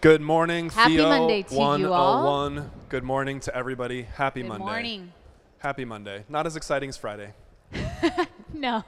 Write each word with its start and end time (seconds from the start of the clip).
Good 0.00 0.22
morning, 0.22 0.70
Happy 0.70 0.96
Theo 0.96 1.10
Monday 1.10 1.42
to 1.42 1.54
you 1.54 1.60
oh 1.60 1.92
all. 1.92 2.24
101. 2.24 2.70
Good 2.88 3.04
morning 3.04 3.38
to 3.40 3.54
everybody. 3.54 4.04
Happy 4.04 4.40
Good 4.40 4.48
Monday. 4.48 4.64
Good 4.64 4.70
morning. 4.70 5.12
Happy 5.58 5.84
Monday. 5.84 6.24
Not 6.26 6.46
as 6.46 6.56
exciting 6.56 6.88
as 6.88 6.96
Friday. 6.96 7.34
No, 8.54 8.82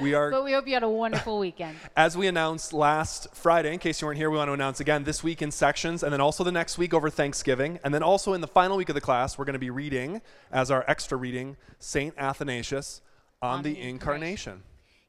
We 0.00 0.14
are, 0.14 0.30
but 0.30 0.44
we 0.44 0.52
hope 0.52 0.66
you 0.66 0.74
had 0.74 0.82
a 0.82 0.88
wonderful 0.88 1.38
weekend. 1.38 1.76
as 1.96 2.16
we 2.16 2.26
announced 2.26 2.72
last 2.72 3.28
Friday, 3.34 3.72
in 3.72 3.78
case 3.78 4.00
you 4.00 4.06
weren't 4.06 4.18
here, 4.18 4.30
we 4.30 4.36
want 4.36 4.48
to 4.48 4.52
announce 4.52 4.80
again 4.80 5.04
this 5.04 5.22
week 5.22 5.42
in 5.42 5.50
sections, 5.50 6.02
and 6.02 6.12
then 6.12 6.20
also 6.20 6.44
the 6.44 6.52
next 6.52 6.78
week 6.78 6.94
over 6.94 7.10
Thanksgiving, 7.10 7.78
and 7.84 7.94
then 7.94 8.02
also 8.02 8.32
in 8.32 8.40
the 8.40 8.46
final 8.46 8.76
week 8.76 8.88
of 8.88 8.94
the 8.94 9.00
class, 9.00 9.38
we're 9.38 9.44
going 9.44 9.54
to 9.54 9.58
be 9.58 9.70
reading, 9.70 10.22
as 10.50 10.70
our 10.70 10.84
extra 10.88 11.16
reading, 11.16 11.56
St. 11.78 12.14
Athanasius 12.16 13.00
on, 13.40 13.58
On 13.58 13.62
the, 13.62 13.74
the 13.74 13.80
Incarnation. 13.80 14.62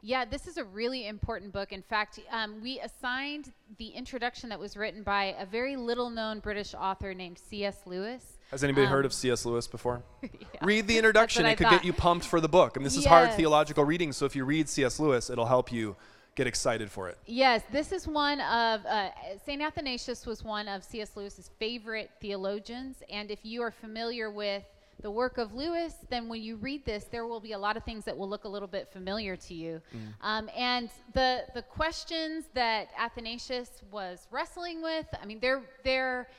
Yeah, 0.05 0.25
this 0.25 0.47
is 0.47 0.57
a 0.57 0.65
really 0.65 1.07
important 1.07 1.53
book. 1.53 1.71
In 1.71 1.81
fact, 1.81 2.19
um, 2.29 2.61
we 2.61 2.77
assigned 2.81 3.53
the 3.77 3.87
introduction 3.87 4.49
that 4.49 4.59
was 4.59 4.75
written 4.75 5.01
by 5.01 5.33
a 5.39 5.45
very 5.45 5.77
little 5.77 6.09
known 6.09 6.39
British 6.39 6.73
author 6.73 7.13
named 7.13 7.39
C.S. 7.39 7.77
Lewis. 7.85 8.37
Has 8.53 8.63
anybody 8.63 8.85
Um, 8.85 8.91
heard 8.91 9.05
of 9.05 9.13
C.S. 9.13 9.45
Lewis 9.45 9.67
before? 9.67 10.03
Yeah. 10.21 10.59
Read 10.61 10.87
the 10.87 10.97
introduction. 10.97 11.45
It 11.45 11.55
could 11.57 11.65
thought. 11.65 11.71
get 11.81 11.83
you 11.83 11.91
pumped 11.93 12.25
for 12.25 12.39
the 12.39 12.47
book. 12.47 12.77
And 12.77 12.85
this 12.85 12.95
is 12.95 13.05
hard 13.05 13.33
theological 13.33 13.83
reading, 13.83 14.13
so 14.13 14.25
if 14.25 14.35
you 14.35 14.45
read 14.45 14.69
C.S. 14.69 14.99
Lewis, 14.99 15.29
it'll 15.31 15.47
help 15.47 15.71
you 15.71 15.95
get 16.35 16.45
excited 16.47 16.91
for 16.91 17.09
it. 17.09 17.17
Yes, 17.25 17.63
this 17.71 17.91
is 17.91 18.07
one 18.07 18.39
of 18.41 18.85
uh, 18.85 19.09
St. 19.45 19.61
Athanasius 19.61 20.25
was 20.27 20.43
one 20.43 20.67
of 20.67 20.83
C.S. 20.83 21.17
Lewis's 21.17 21.49
favorite 21.59 22.11
theologians, 22.21 23.01
and 23.09 23.31
if 23.31 23.39
you 23.43 23.61
are 23.63 23.71
familiar 23.71 24.29
with 24.29 24.63
the 25.01 25.09
work 25.11 25.37
of 25.39 25.53
Lewis, 25.53 25.95
then 26.09 26.29
when 26.29 26.41
you 26.41 26.55
read 26.55 26.85
this, 26.85 27.05
there 27.05 27.25
will 27.25 27.41
be 27.41 27.53
a 27.53 27.59
lot 27.59 27.75
of 27.75 27.83
things 27.83 28.05
that 28.05 28.15
will 28.15 28.29
look 28.29 28.45
a 28.45 28.49
little 28.49 28.67
bit 28.69 28.87
familiar 28.93 29.35
to 29.35 29.53
you. 29.53 29.81
Um, 30.21 30.49
and 30.55 30.89
the 31.13 31.43
the 31.53 31.63
questions 31.63 32.45
that 32.53 32.87
Athanasius 32.97 33.81
was 33.91 34.27
wrestling 34.31 34.81
with, 34.81 35.07
I 35.21 35.25
mean, 35.25 35.39
they're 35.41 35.63
they're 35.83 36.29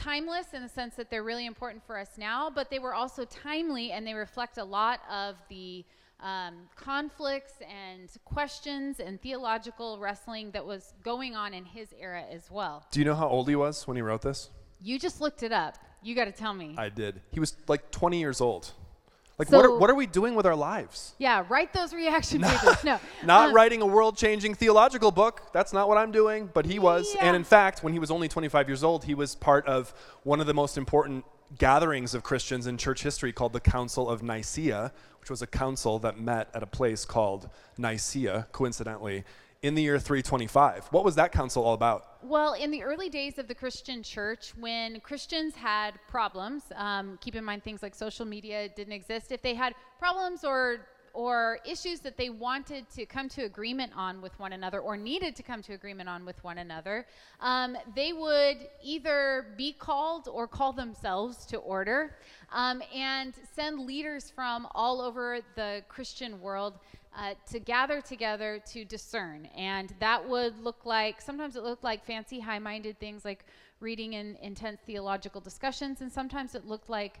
timeless 0.00 0.54
in 0.54 0.62
the 0.62 0.68
sense 0.68 0.94
that 0.96 1.10
they're 1.10 1.22
really 1.22 1.46
important 1.46 1.84
for 1.86 1.98
us 1.98 2.10
now, 2.16 2.50
but 2.50 2.70
they 2.70 2.78
were 2.78 2.94
also 2.94 3.24
timely 3.26 3.92
and 3.92 4.06
they 4.06 4.14
reflect 4.14 4.56
a 4.56 4.64
lot 4.64 5.00
of 5.10 5.36
the 5.48 5.84
um, 6.20 6.54
conflicts 6.74 7.54
and 7.60 8.08
questions 8.24 9.00
and 9.00 9.20
theological 9.20 9.98
wrestling 9.98 10.50
that 10.52 10.64
was 10.64 10.94
going 11.02 11.34
on 11.34 11.54
in 11.54 11.64
his 11.64 11.88
era 11.98 12.24
as 12.30 12.50
well. 12.50 12.86
Do 12.90 13.00
you 13.00 13.04
know 13.04 13.14
how 13.14 13.28
old 13.28 13.48
he 13.48 13.56
was 13.56 13.86
when 13.86 13.96
he 13.96 14.02
wrote 14.02 14.22
this? 14.22 14.50
You 14.82 14.98
just 14.98 15.20
looked 15.20 15.42
it 15.42 15.52
up. 15.52 15.76
You 16.02 16.14
got 16.14 16.24
to 16.24 16.32
tell 16.32 16.54
me. 16.54 16.74
I 16.78 16.88
did. 16.88 17.20
He 17.30 17.40
was 17.40 17.54
like 17.68 17.90
20 17.90 18.18
years 18.18 18.40
old. 18.40 18.72
Like, 19.40 19.48
So- 19.48 19.56
what, 19.56 19.64
are, 19.64 19.78
what 19.78 19.88
are 19.88 19.94
we 19.94 20.04
doing 20.04 20.34
with 20.34 20.44
our 20.44 20.54
lives? 20.54 21.14
yeah, 21.18 21.42
write 21.48 21.72
those 21.72 21.94
reaction 21.94 22.42
papers. 22.46 22.84
No, 22.84 23.00
Not 23.24 23.48
Um, 23.48 23.54
writing 23.54 23.80
a 23.80 23.86
world 23.86 24.18
changing 24.18 24.54
theological 24.54 25.10
book. 25.10 25.50
That's 25.54 25.72
not 25.72 25.88
what 25.88 25.96
I'm 25.96 26.12
doing, 26.12 26.50
but 26.52 26.66
he 26.66 26.78
was. 26.78 27.14
Yeah. 27.14 27.24
And 27.24 27.34
in 27.34 27.42
fact, 27.44 27.82
when 27.82 27.94
he 27.94 27.98
was 27.98 28.10
only 28.10 28.28
25 28.28 28.68
years 28.68 28.84
old, 28.84 29.04
he 29.04 29.14
was 29.14 29.34
part 29.34 29.66
of 29.66 29.94
one 30.24 30.40
of 30.42 30.46
the 30.46 30.52
most 30.52 30.76
important 30.76 31.24
gatherings 31.56 32.14
of 32.14 32.22
Christians 32.22 32.66
in 32.66 32.76
church 32.76 33.02
history 33.02 33.32
called 33.32 33.54
the 33.54 33.60
Council 33.60 34.10
of 34.10 34.22
Nicaea, 34.22 34.92
which 35.20 35.30
was 35.30 35.40
a 35.40 35.46
council 35.46 35.98
that 36.00 36.20
met 36.20 36.50
at 36.52 36.62
a 36.62 36.66
place 36.66 37.06
called 37.06 37.48
Nicaea, 37.78 38.46
coincidentally, 38.52 39.24
in 39.62 39.74
the 39.74 39.82
year 39.82 39.98
325. 39.98 40.86
What 40.90 41.04
was 41.04 41.14
that 41.16 41.32
council 41.32 41.64
all 41.64 41.74
about? 41.74 42.04
Well, 42.22 42.54
in 42.54 42.70
the 42.70 42.82
early 42.82 43.08
days 43.08 43.38
of 43.38 43.46
the 43.46 43.54
Christian 43.54 44.02
church, 44.02 44.52
when 44.58 45.00
Christians 45.00 45.54
had 45.54 45.98
problems, 46.08 46.64
um, 46.76 47.18
keep 47.20 47.34
in 47.34 47.44
mind 47.44 47.62
things 47.62 47.82
like 47.82 47.94
social 47.94 48.24
media 48.24 48.68
didn't 48.68 48.92
exist. 48.92 49.32
If 49.32 49.42
they 49.42 49.54
had 49.54 49.74
problems 49.98 50.44
or 50.44 50.86
or 51.12 51.58
issues 51.66 51.98
that 51.98 52.16
they 52.16 52.30
wanted 52.30 52.88
to 52.88 53.04
come 53.04 53.28
to 53.28 53.42
agreement 53.42 53.92
on 53.96 54.22
with 54.22 54.38
one 54.38 54.52
another 54.52 54.78
or 54.78 54.96
needed 54.96 55.34
to 55.34 55.42
come 55.42 55.60
to 55.60 55.72
agreement 55.72 56.08
on 56.08 56.24
with 56.24 56.42
one 56.44 56.58
another, 56.58 57.04
um, 57.40 57.76
they 57.96 58.12
would 58.12 58.58
either 58.80 59.46
be 59.56 59.72
called 59.72 60.28
or 60.28 60.46
call 60.46 60.72
themselves 60.72 61.44
to 61.46 61.56
order 61.58 62.16
um, 62.52 62.82
and 62.94 63.34
send 63.54 63.80
leaders 63.86 64.30
from 64.30 64.66
all 64.74 65.00
over 65.00 65.40
the 65.54 65.82
Christian 65.88 66.40
world 66.40 66.78
uh, 67.16 67.34
to 67.50 67.58
gather 67.58 68.00
together 68.00 68.60
to 68.72 68.84
discern. 68.84 69.46
And 69.56 69.92
that 70.00 70.28
would 70.28 70.58
look 70.62 70.84
like, 70.84 71.20
sometimes 71.20 71.56
it 71.56 71.62
looked 71.62 71.84
like 71.84 72.04
fancy, 72.04 72.40
high 72.40 72.58
minded 72.58 72.98
things 73.00 73.24
like 73.24 73.44
reading 73.80 74.12
in 74.12 74.36
intense 74.42 74.80
theological 74.86 75.40
discussions, 75.40 76.00
and 76.02 76.12
sometimes 76.12 76.54
it 76.54 76.66
looked 76.66 76.88
like 76.90 77.20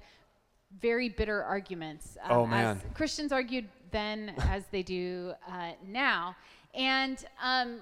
very 0.80 1.08
bitter 1.08 1.42
arguments. 1.42 2.16
um, 2.24 2.30
Oh, 2.30 2.46
man. 2.46 2.76
As 2.76 2.82
Christians 2.94 3.32
argued 3.32 3.68
then 3.90 4.32
as 4.42 4.66
they 4.70 4.82
do 4.82 5.32
uh, 5.48 5.72
now. 5.86 6.36
And 6.74 7.24
um, 7.42 7.80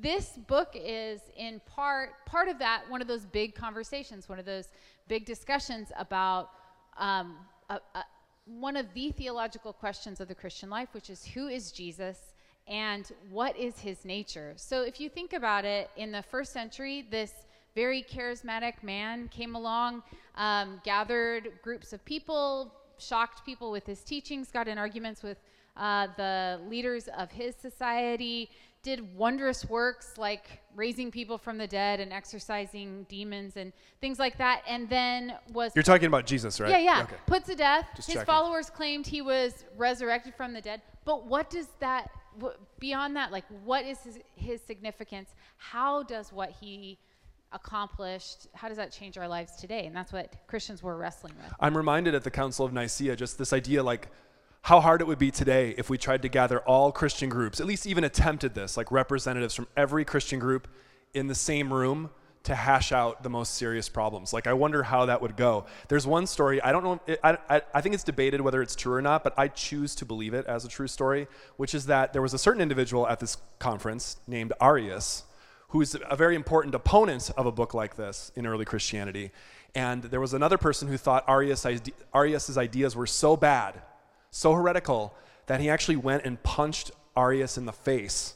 this 0.00 0.38
book 0.48 0.70
is 0.74 1.20
in 1.36 1.60
part 1.66 2.26
part 2.26 2.48
of 2.48 2.58
that 2.58 2.82
one 2.88 3.00
of 3.00 3.06
those 3.06 3.24
big 3.24 3.54
conversations, 3.54 4.28
one 4.28 4.40
of 4.40 4.44
those 4.44 4.68
big 5.06 5.24
discussions 5.24 5.92
about 5.96 6.50
um, 6.98 7.36
a, 7.70 7.80
a, 7.94 8.04
one 8.46 8.76
of 8.76 8.86
the 8.94 9.10
theological 9.10 9.72
questions 9.72 10.20
of 10.20 10.28
the 10.28 10.34
Christian 10.34 10.70
life, 10.70 10.88
which 10.92 11.10
is 11.10 11.24
who 11.24 11.48
is 11.48 11.72
Jesus 11.72 12.18
and 12.68 13.10
what 13.30 13.56
is 13.56 13.78
his 13.78 14.04
nature. 14.04 14.52
So 14.56 14.82
if 14.82 15.00
you 15.00 15.08
think 15.08 15.32
about 15.32 15.64
it, 15.64 15.90
in 15.96 16.12
the 16.12 16.22
first 16.22 16.52
century, 16.52 17.06
this 17.10 17.32
very 17.74 18.02
charismatic 18.02 18.82
man 18.82 19.28
came 19.28 19.54
along, 19.54 20.02
um, 20.36 20.80
gathered 20.84 21.50
groups 21.62 21.92
of 21.92 22.04
people, 22.04 22.72
shocked 22.98 23.44
people 23.44 23.70
with 23.70 23.84
his 23.86 24.02
teachings, 24.02 24.50
got 24.50 24.66
in 24.68 24.78
arguments 24.78 25.22
with 25.22 25.38
uh, 25.76 26.08
the 26.16 26.58
leaders 26.68 27.08
of 27.18 27.30
his 27.30 27.54
society, 27.54 28.50
did 28.86 29.16
wondrous 29.16 29.64
works 29.64 30.16
like 30.16 30.60
raising 30.76 31.10
people 31.10 31.38
from 31.38 31.58
the 31.58 31.66
dead 31.66 31.98
and 31.98 32.12
exorcising 32.12 33.04
demons 33.08 33.56
and 33.56 33.72
things 34.00 34.16
like 34.20 34.38
that, 34.38 34.62
and 34.68 34.88
then 34.88 35.34
was 35.52 35.72
You're 35.74 35.82
talking 35.82 36.06
about 36.06 36.24
Jesus, 36.24 36.60
right? 36.60 36.70
yeah, 36.70 36.78
yeah. 36.78 37.02
Okay. 37.02 37.16
Put 37.26 37.44
to 37.46 37.56
death. 37.56 37.84
Just 37.96 38.06
His 38.06 38.14
checking. 38.14 38.26
followers 38.26 38.70
claimed 38.70 39.04
he 39.04 39.22
was 39.22 39.64
resurrected 39.76 40.36
from 40.36 40.52
the 40.52 40.60
dead. 40.60 40.82
But 41.04 41.26
what 41.26 41.50
does 41.50 41.66
that, 41.80 42.10
beyond 42.78 43.16
that, 43.16 43.32
like, 43.32 43.44
what 43.64 43.84
is 43.84 43.98
his, 44.04 44.20
his 44.36 44.60
significance? 44.62 45.30
How 45.56 46.04
does 46.04 46.32
what 46.32 46.52
he 46.52 47.00
accomplished, 47.50 48.46
how 48.54 48.68
does 48.68 48.76
that 48.76 48.92
change 48.92 49.18
our 49.18 49.26
lives 49.26 49.56
today? 49.56 49.86
And 49.86 49.96
that's 49.96 50.12
what 50.12 50.32
Christians 50.46 50.80
were 50.80 50.96
wrestling 50.96 51.34
with. 51.42 51.52
I'm 51.58 51.76
reminded 51.76 52.14
at 52.14 52.22
the 52.22 52.30
Council 52.30 52.64
of 52.64 52.72
Nicaea 52.72 53.16
just 53.16 53.36
this 53.36 53.52
idea 53.52 53.82
like 53.82 54.08
how 54.66 54.80
hard 54.80 55.00
it 55.00 55.06
would 55.06 55.18
be 55.18 55.30
today 55.30 55.72
if 55.78 55.88
we 55.88 55.96
tried 55.96 56.22
to 56.22 56.28
gather 56.28 56.58
all 56.58 56.90
Christian 56.90 57.28
groups, 57.28 57.60
at 57.60 57.66
least 57.66 57.86
even 57.86 58.02
attempted 58.02 58.52
this, 58.52 58.76
like 58.76 58.90
representatives 58.90 59.54
from 59.54 59.68
every 59.76 60.04
Christian 60.04 60.40
group 60.40 60.66
in 61.14 61.28
the 61.28 61.36
same 61.36 61.72
room 61.72 62.10
to 62.42 62.52
hash 62.52 62.90
out 62.90 63.22
the 63.22 63.30
most 63.30 63.54
serious 63.54 63.88
problems. 63.88 64.32
Like, 64.32 64.48
I 64.48 64.54
wonder 64.54 64.82
how 64.82 65.06
that 65.06 65.22
would 65.22 65.36
go. 65.36 65.66
There's 65.86 66.04
one 66.04 66.26
story, 66.26 66.60
I 66.60 66.72
don't 66.72 66.82
know, 66.82 67.00
I, 67.22 67.38
I, 67.48 67.62
I 67.74 67.80
think 67.80 67.94
it's 67.94 68.02
debated 68.02 68.40
whether 68.40 68.60
it's 68.60 68.74
true 68.74 68.94
or 68.94 69.00
not, 69.00 69.22
but 69.22 69.34
I 69.38 69.46
choose 69.46 69.94
to 69.94 70.04
believe 70.04 70.34
it 70.34 70.44
as 70.46 70.64
a 70.64 70.68
true 70.68 70.88
story, 70.88 71.28
which 71.58 71.72
is 71.72 71.86
that 71.86 72.12
there 72.12 72.20
was 72.20 72.34
a 72.34 72.38
certain 72.38 72.60
individual 72.60 73.06
at 73.06 73.20
this 73.20 73.36
conference 73.60 74.16
named 74.26 74.52
Arius 74.60 75.22
who 75.68 75.80
is 75.80 75.96
a 76.10 76.16
very 76.16 76.34
important 76.34 76.74
opponent 76.74 77.30
of 77.36 77.46
a 77.46 77.52
book 77.52 77.72
like 77.72 77.94
this 77.94 78.32
in 78.34 78.48
early 78.48 78.64
Christianity. 78.64 79.30
And 79.76 80.02
there 80.02 80.20
was 80.20 80.34
another 80.34 80.58
person 80.58 80.88
who 80.88 80.96
thought 80.96 81.24
Arius, 81.28 81.64
Arius's 82.12 82.58
ideas 82.58 82.96
were 82.96 83.06
so 83.06 83.36
bad, 83.36 83.80
so 84.36 84.52
heretical, 84.52 85.14
that 85.46 85.60
he 85.60 85.70
actually 85.70 85.96
went 85.96 86.24
and 86.24 86.42
punched 86.42 86.90
Arius 87.16 87.56
in 87.56 87.64
the 87.64 87.72
face 87.72 88.34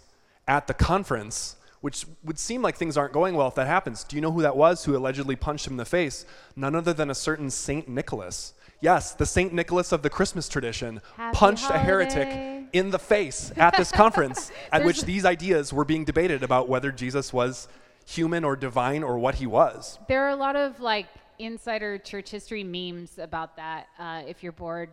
at 0.49 0.67
the 0.67 0.75
conference, 0.75 1.57
which 1.81 2.07
would 2.25 2.39
seem 2.39 2.63
like 2.63 2.77
things 2.77 2.97
aren't 2.97 3.13
going 3.13 3.35
well 3.35 3.49
if 3.49 3.55
that 3.57 3.67
happens. 3.67 4.05
Do 4.05 4.17
you 4.17 4.23
know 4.23 4.33
who 4.33 4.43
that 4.43 4.57
was 4.57 4.85
who 4.85 4.97
allegedly 4.97 5.37
punched 5.37 5.67
him 5.67 5.75
in 5.75 5.77
the 5.77 5.85
face? 5.85 6.25
None 6.57 6.75
other 6.75 6.93
than 6.93 7.11
a 7.11 7.15
certain 7.15 7.51
Saint 7.51 7.89
Nicholas. 7.89 8.55
Yes, 8.81 9.13
the 9.13 9.27
Saint 9.27 9.53
Nicholas 9.53 9.93
of 9.93 10.03
the 10.03 10.11
Christmas 10.11 10.49
tradition 10.49 11.03
Happy 11.17 11.37
punched 11.37 11.69
a 11.69 11.79
heretic 11.79 12.69
in 12.73 12.91
the 12.91 12.99
face 12.99 13.53
at 13.57 13.77
this 13.77 13.93
conference 13.93 14.51
at 14.73 14.85
which 14.85 15.03
these 15.03 15.25
ideas 15.25 15.73
were 15.73 15.85
being 15.85 16.05
debated 16.05 16.43
about 16.43 16.69
whether 16.69 16.91
Jesus 16.91 17.33
was 17.33 17.69
human 18.07 18.43
or 18.43 18.57
divine 18.57 19.03
or 19.03 19.19
what 19.19 19.35
he 19.37 19.47
was. 19.47 19.99
There 20.09 20.25
are 20.25 20.31
a 20.31 20.37
lot 20.37 20.57
of 20.57 20.81
like 20.81 21.07
insider 21.39 21.99
church 21.99 22.31
history 22.31 22.65
memes 22.65 23.19
about 23.19 23.57
that. 23.57 23.89
Uh, 23.99 24.23
if 24.27 24.43
you're 24.43 24.53
bored, 24.53 24.91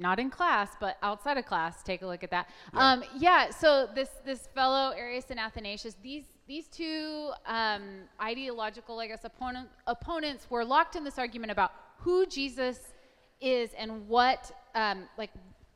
not 0.00 0.18
in 0.18 0.30
class, 0.30 0.70
but 0.80 0.96
outside 1.02 1.36
of 1.36 1.46
class, 1.46 1.82
take 1.82 2.02
a 2.02 2.06
look 2.06 2.24
at 2.24 2.30
that. 2.30 2.48
Yeah. 2.72 2.92
Um, 2.92 3.04
yeah 3.16 3.50
so 3.50 3.88
this 3.94 4.08
this 4.24 4.48
fellow 4.54 4.92
Arius 4.96 5.26
and 5.30 5.38
Athanasius, 5.38 5.96
these 6.02 6.24
these 6.48 6.66
two 6.66 7.30
um, 7.46 7.82
ideological, 8.20 8.98
I 8.98 9.06
guess, 9.06 9.24
opponent, 9.24 9.68
opponents 9.86 10.46
were 10.50 10.64
locked 10.64 10.96
in 10.96 11.04
this 11.04 11.18
argument 11.18 11.52
about 11.52 11.70
who 11.98 12.26
Jesus 12.26 12.78
is 13.40 13.70
and 13.78 14.08
what 14.08 14.50
um, 14.74 15.04
like 15.16 15.30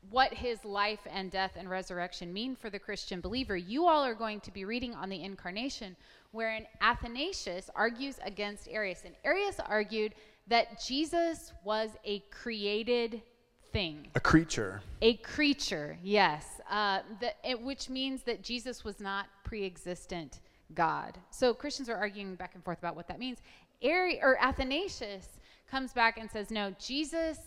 what 0.09 0.33
his 0.33 0.63
life 0.65 0.99
and 1.09 1.31
death 1.31 1.53
and 1.55 1.69
resurrection 1.69 2.31
mean 2.31 2.55
for 2.55 2.69
the 2.69 2.79
Christian 2.79 3.21
believer. 3.21 3.55
You 3.55 3.85
all 3.85 4.03
are 4.03 4.13
going 4.13 4.39
to 4.41 4.51
be 4.51 4.65
reading 4.65 4.93
on 4.93 5.09
the 5.09 5.23
incarnation, 5.23 5.95
wherein 6.31 6.65
Athanasius 6.81 7.69
argues 7.75 8.19
against 8.23 8.67
Arius. 8.67 9.03
And 9.05 9.15
Arius 9.23 9.59
argued 9.59 10.13
that 10.47 10.83
Jesus 10.85 11.53
was 11.63 11.91
a 12.05 12.19
created 12.31 13.21
thing. 13.75 14.07
A 14.15 14.21
creature. 14.21 14.81
A 15.01 15.15
creature, 15.15 15.97
yes, 16.01 16.61
uh, 16.71 16.99
the, 17.19 17.33
it, 17.43 17.61
which 17.61 17.89
means 17.89 18.23
that 18.23 18.41
Jesus 18.41 18.85
was 18.85 19.01
not 19.01 19.25
pre-existent 19.43 20.39
God. 20.73 21.17
So 21.29 21.53
Christians 21.53 21.89
are 21.89 21.97
arguing 21.97 22.35
back 22.35 22.55
and 22.55 22.63
forth 22.63 22.79
about 22.79 22.95
what 22.95 23.09
that 23.09 23.19
means. 23.19 23.39
Ari, 23.83 24.21
or 24.21 24.37
Athanasius 24.41 25.27
comes 25.69 25.91
back 25.91 26.17
and 26.17 26.31
says, 26.31 26.51
no, 26.51 26.73
Jesus. 26.79 27.37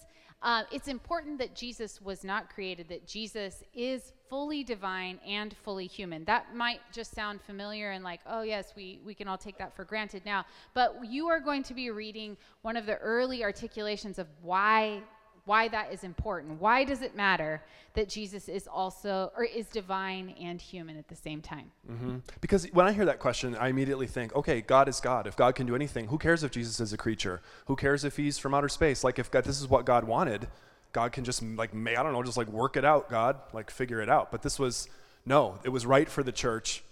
Uh, 0.43 0.65
it's 0.71 0.87
important 0.87 1.39
that 1.39 1.57
Jesus 1.57 2.01
was 2.01 2.23
not 2.23 2.49
created, 2.49 2.89
that 2.91 3.07
Jesus 3.09 3.65
is 3.75 4.13
fully 4.29 4.63
divine 4.63 5.19
and 5.27 5.57
fully 5.65 5.87
human. 5.87 6.25
That 6.27 6.55
might 6.55 6.81
just 6.93 7.13
sound 7.13 7.41
familiar 7.41 7.93
and 7.93 8.05
like, 8.05 8.21
oh, 8.27 8.43
yes, 8.43 8.75
we, 8.77 9.01
we 9.05 9.15
can 9.15 9.27
all 9.27 9.39
take 9.39 9.59
that 9.59 9.75
for 9.75 9.85
granted 9.85 10.25
now. 10.25 10.45
But 10.75 11.01
you 11.09 11.27
are 11.27 11.41
going 11.41 11.63
to 11.65 11.75
be 11.75 11.91
reading 11.91 12.37
one 12.63 12.77
of 12.77 12.87
the 12.87 12.99
early 12.99 13.43
articulations 13.43 14.19
of 14.21 14.29
why 14.43 15.03
why 15.49 15.67
that 15.69 15.93
is 15.93 16.05
important. 16.05 16.61
Why 16.61 16.85
does 16.85 17.00
it 17.00 17.17
matter 17.17 17.62
that 17.95 18.09
Jesus 18.09 18.49
is 18.49 18.69
also 18.69 19.33
or 19.35 19.45
is 19.45 19.67
divine 19.67 20.35
and 20.39 20.61
human 20.61 20.99
at 20.99 21.09
the 21.09 21.17
same 21.17 21.41
time? 21.41 21.71
Mm-hmm. 21.91 22.19
Because 22.43 22.67
when 22.73 22.87
I 22.87 22.93
hear 22.93 23.06
that 23.06 23.19
question, 23.19 23.56
I 23.56 23.69
immediately 23.69 24.06
think, 24.06 24.37
okay, 24.37 24.61
God 24.61 24.89
is 24.89 25.00
God. 25.00 25.27
If 25.27 25.37
God 25.37 25.55
can 25.55 25.67
do 25.67 25.75
anything, 25.75 26.09
who 26.09 26.19
cares 26.19 26.45
if 26.45 26.50
Jesus 26.50 26.81
is 26.81 26.93
a 26.93 26.99
creature? 26.99 27.41
Who 27.67 27.77
cares 27.77 28.05
if 28.05 28.17
he's 28.17 28.39
from 28.39 28.53
outer 28.53 28.69
space? 28.69 29.03
Like 29.03 29.19
if 29.19 29.31
God, 29.31 29.45
this 29.45 29.59
is 29.59 29.69
what 29.69 29.87
God 29.87 30.05
wanted, 30.05 30.49
God 30.93 31.12
can 31.12 31.25
just 31.25 31.43
like 31.43 31.73
may 31.73 31.97
I 31.97 32.03
don't 32.03 32.12
know, 32.12 32.23
just 32.23 32.37
like 32.37 32.49
work 32.49 32.77
it 32.77 32.85
out, 32.85 33.09
God, 33.09 33.37
like 33.55 33.71
figure 33.71 34.03
it 34.03 34.11
out. 34.11 34.31
But 34.31 34.43
this 34.43 34.59
was 34.59 34.89
no, 35.25 35.59
it 35.65 35.71
was 35.71 35.87
right 35.87 36.09
for 36.09 36.23
the 36.23 36.33
church 36.33 36.85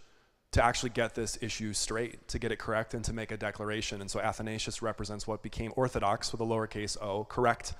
to 0.52 0.64
actually 0.64 0.90
get 0.90 1.14
this 1.14 1.36
issue 1.42 1.74
straight, 1.74 2.26
to 2.28 2.38
get 2.38 2.52
it 2.52 2.58
correct, 2.58 2.94
and 2.94 3.04
to 3.04 3.12
make 3.12 3.30
a 3.30 3.36
declaration. 3.36 4.00
And 4.00 4.10
so 4.10 4.20
Athanasius 4.20 4.80
represents 4.80 5.26
what 5.26 5.42
became 5.42 5.74
orthodox 5.76 6.32
with 6.32 6.40
a 6.40 6.44
lowercase 6.44 6.96
o, 7.02 7.24
correct 7.24 7.74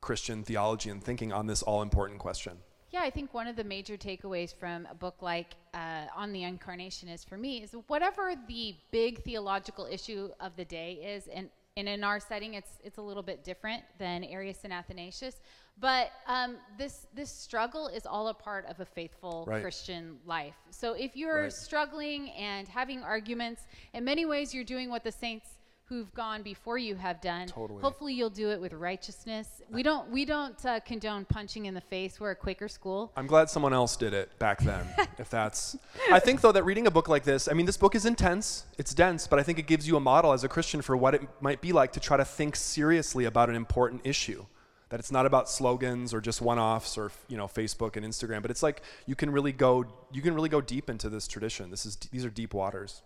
Christian 0.00 0.42
theology 0.42 0.90
and 0.90 1.02
thinking 1.02 1.32
on 1.32 1.46
this 1.46 1.62
all 1.62 1.82
important 1.82 2.18
question? 2.20 2.58
Yeah, 2.90 3.02
I 3.02 3.10
think 3.10 3.32
one 3.32 3.46
of 3.46 3.54
the 3.54 3.64
major 3.64 3.96
takeaways 3.96 4.52
from 4.54 4.86
a 4.90 4.94
book 4.94 5.16
like 5.20 5.54
uh, 5.74 6.06
On 6.16 6.32
the 6.32 6.42
Incarnation 6.42 7.08
is 7.08 7.22
for 7.22 7.38
me 7.38 7.62
is 7.62 7.72
whatever 7.86 8.34
the 8.48 8.74
big 8.90 9.22
theological 9.22 9.86
issue 9.86 10.30
of 10.40 10.56
the 10.56 10.64
day 10.64 10.94
is, 10.94 11.28
and, 11.28 11.50
and 11.76 11.88
in 11.88 12.02
our 12.02 12.18
setting, 12.18 12.54
it's, 12.54 12.78
it's 12.82 12.98
a 12.98 13.02
little 13.02 13.22
bit 13.22 13.44
different 13.44 13.84
than 13.98 14.24
Arius 14.24 14.58
and 14.64 14.72
Athanasius. 14.72 15.40
But 15.78 16.10
um, 16.26 16.56
this 16.76 17.06
this 17.14 17.30
struggle 17.30 17.88
is 17.88 18.04
all 18.04 18.28
a 18.28 18.34
part 18.34 18.66
of 18.66 18.80
a 18.80 18.84
faithful 18.84 19.44
right. 19.46 19.62
Christian 19.62 20.18
life. 20.26 20.54
So 20.70 20.92
if 20.92 21.16
you're 21.16 21.44
right. 21.44 21.52
struggling 21.52 22.30
and 22.30 22.68
having 22.68 23.02
arguments, 23.02 23.62
in 23.94 24.04
many 24.04 24.26
ways, 24.26 24.52
you're 24.52 24.64
doing 24.64 24.90
what 24.90 25.04
the 25.04 25.12
saints 25.12 25.59
who've 25.90 26.14
gone 26.14 26.42
before 26.42 26.78
you 26.78 26.94
have 26.94 27.20
done. 27.20 27.48
Totally. 27.48 27.82
Hopefully, 27.82 28.14
you'll 28.14 28.30
do 28.30 28.50
it 28.50 28.60
with 28.60 28.72
righteousness. 28.72 29.60
We 29.70 29.82
don't 29.82 30.08
we 30.08 30.24
don't 30.24 30.64
uh, 30.64 30.78
condone 30.80 31.24
punching 31.26 31.66
in 31.66 31.74
the 31.74 31.80
face. 31.80 32.20
We're 32.20 32.30
a 32.30 32.36
Quaker 32.36 32.68
school. 32.68 33.12
I'm 33.16 33.26
glad 33.26 33.50
someone 33.50 33.74
else 33.74 33.96
did 33.96 34.14
it 34.14 34.38
back 34.38 34.60
then. 34.60 34.86
if 35.18 35.28
that's, 35.28 35.76
I 36.10 36.20
think 36.20 36.40
though 36.40 36.52
that 36.52 36.62
reading 36.62 36.86
a 36.86 36.90
book 36.90 37.08
like 37.08 37.24
this, 37.24 37.48
I 37.48 37.52
mean, 37.52 37.66
this 37.66 37.76
book 37.76 37.94
is 37.94 38.06
intense. 38.06 38.64
It's 38.78 38.94
dense, 38.94 39.26
but 39.26 39.40
I 39.40 39.42
think 39.42 39.58
it 39.58 39.66
gives 39.66 39.86
you 39.86 39.96
a 39.96 40.00
model 40.00 40.32
as 40.32 40.44
a 40.44 40.48
Christian 40.48 40.80
for 40.80 40.96
what 40.96 41.14
it 41.14 41.22
might 41.40 41.60
be 41.60 41.72
like 41.72 41.92
to 41.92 42.00
try 42.00 42.16
to 42.16 42.24
think 42.24 42.54
seriously 42.54 43.24
about 43.24 43.50
an 43.50 43.56
important 43.56 44.02
issue. 44.04 44.46
That 44.90 45.00
it's 45.00 45.12
not 45.12 45.26
about 45.26 45.48
slogans 45.48 46.14
or 46.14 46.20
just 46.20 46.40
one-offs 46.40 46.96
or 46.96 47.10
you 47.28 47.36
know 47.36 47.46
Facebook 47.46 47.96
and 47.96 48.06
Instagram, 48.06 48.42
but 48.42 48.50
it's 48.52 48.62
like 48.62 48.82
you 49.06 49.16
can 49.16 49.30
really 49.30 49.52
go 49.52 49.84
you 50.12 50.22
can 50.22 50.34
really 50.34 50.48
go 50.48 50.60
deep 50.60 50.88
into 50.88 51.08
this 51.08 51.26
tradition. 51.26 51.70
This 51.70 51.84
is 51.84 51.96
these 51.96 52.24
are 52.24 52.30
deep 52.30 52.54
waters. 52.54 53.02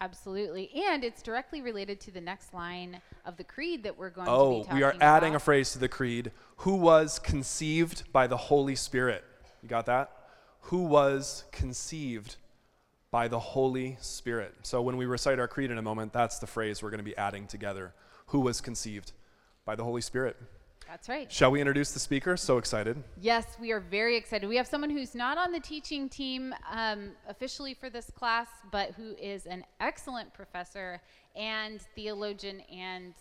Absolutely. 0.00 0.70
And 0.74 1.04
it's 1.04 1.22
directly 1.22 1.60
related 1.60 2.00
to 2.00 2.10
the 2.10 2.20
next 2.20 2.54
line 2.54 3.00
of 3.26 3.36
the 3.36 3.44
creed 3.44 3.82
that 3.82 3.98
we're 3.98 4.10
going 4.10 4.28
oh, 4.28 4.32
to 4.32 4.58
be 4.58 4.64
talking 4.64 4.72
Oh 4.72 4.76
we 4.76 4.82
are 4.82 4.96
adding 5.00 5.30
about. 5.30 5.42
a 5.42 5.44
phrase 5.44 5.72
to 5.72 5.78
the 5.78 5.88
creed. 5.88 6.32
Who 6.58 6.76
was 6.76 7.18
conceived 7.18 8.10
by 8.12 8.26
the 8.26 8.36
Holy 8.36 8.74
Spirit? 8.74 9.24
You 9.62 9.68
got 9.68 9.86
that? 9.86 10.10
Who 10.62 10.84
was 10.84 11.44
conceived 11.52 12.36
by 13.10 13.28
the 13.28 13.38
Holy 13.38 13.98
Spirit? 14.00 14.54
So 14.62 14.80
when 14.80 14.96
we 14.96 15.04
recite 15.04 15.38
our 15.38 15.48
creed 15.48 15.70
in 15.70 15.76
a 15.76 15.82
moment, 15.82 16.12
that's 16.12 16.38
the 16.38 16.46
phrase 16.46 16.82
we're 16.82 16.90
going 16.90 16.98
to 16.98 17.04
be 17.04 17.16
adding 17.16 17.46
together. 17.46 17.92
Who 18.28 18.40
was 18.40 18.60
conceived 18.60 19.12
by 19.66 19.76
the 19.76 19.84
Holy 19.84 20.00
Spirit? 20.00 20.36
That's 20.90 21.08
right. 21.08 21.30
Shall 21.30 21.52
we 21.52 21.60
introduce 21.60 21.92
the 21.92 22.00
speaker? 22.00 22.36
So 22.36 22.58
excited. 22.58 23.00
Yes, 23.20 23.46
we 23.60 23.70
are 23.70 23.78
very 23.78 24.16
excited. 24.16 24.48
We 24.48 24.56
have 24.56 24.66
someone 24.66 24.90
who's 24.90 25.14
not 25.14 25.38
on 25.38 25.52
the 25.52 25.60
teaching 25.60 26.08
team 26.08 26.52
um, 26.68 27.12
officially 27.28 27.74
for 27.74 27.88
this 27.88 28.10
class, 28.10 28.48
but 28.72 28.90
who 28.96 29.14
is 29.14 29.46
an 29.46 29.64
excellent 29.78 30.34
professor 30.34 31.00
and 31.36 31.80
theologian 31.94 32.62
and 32.62 33.14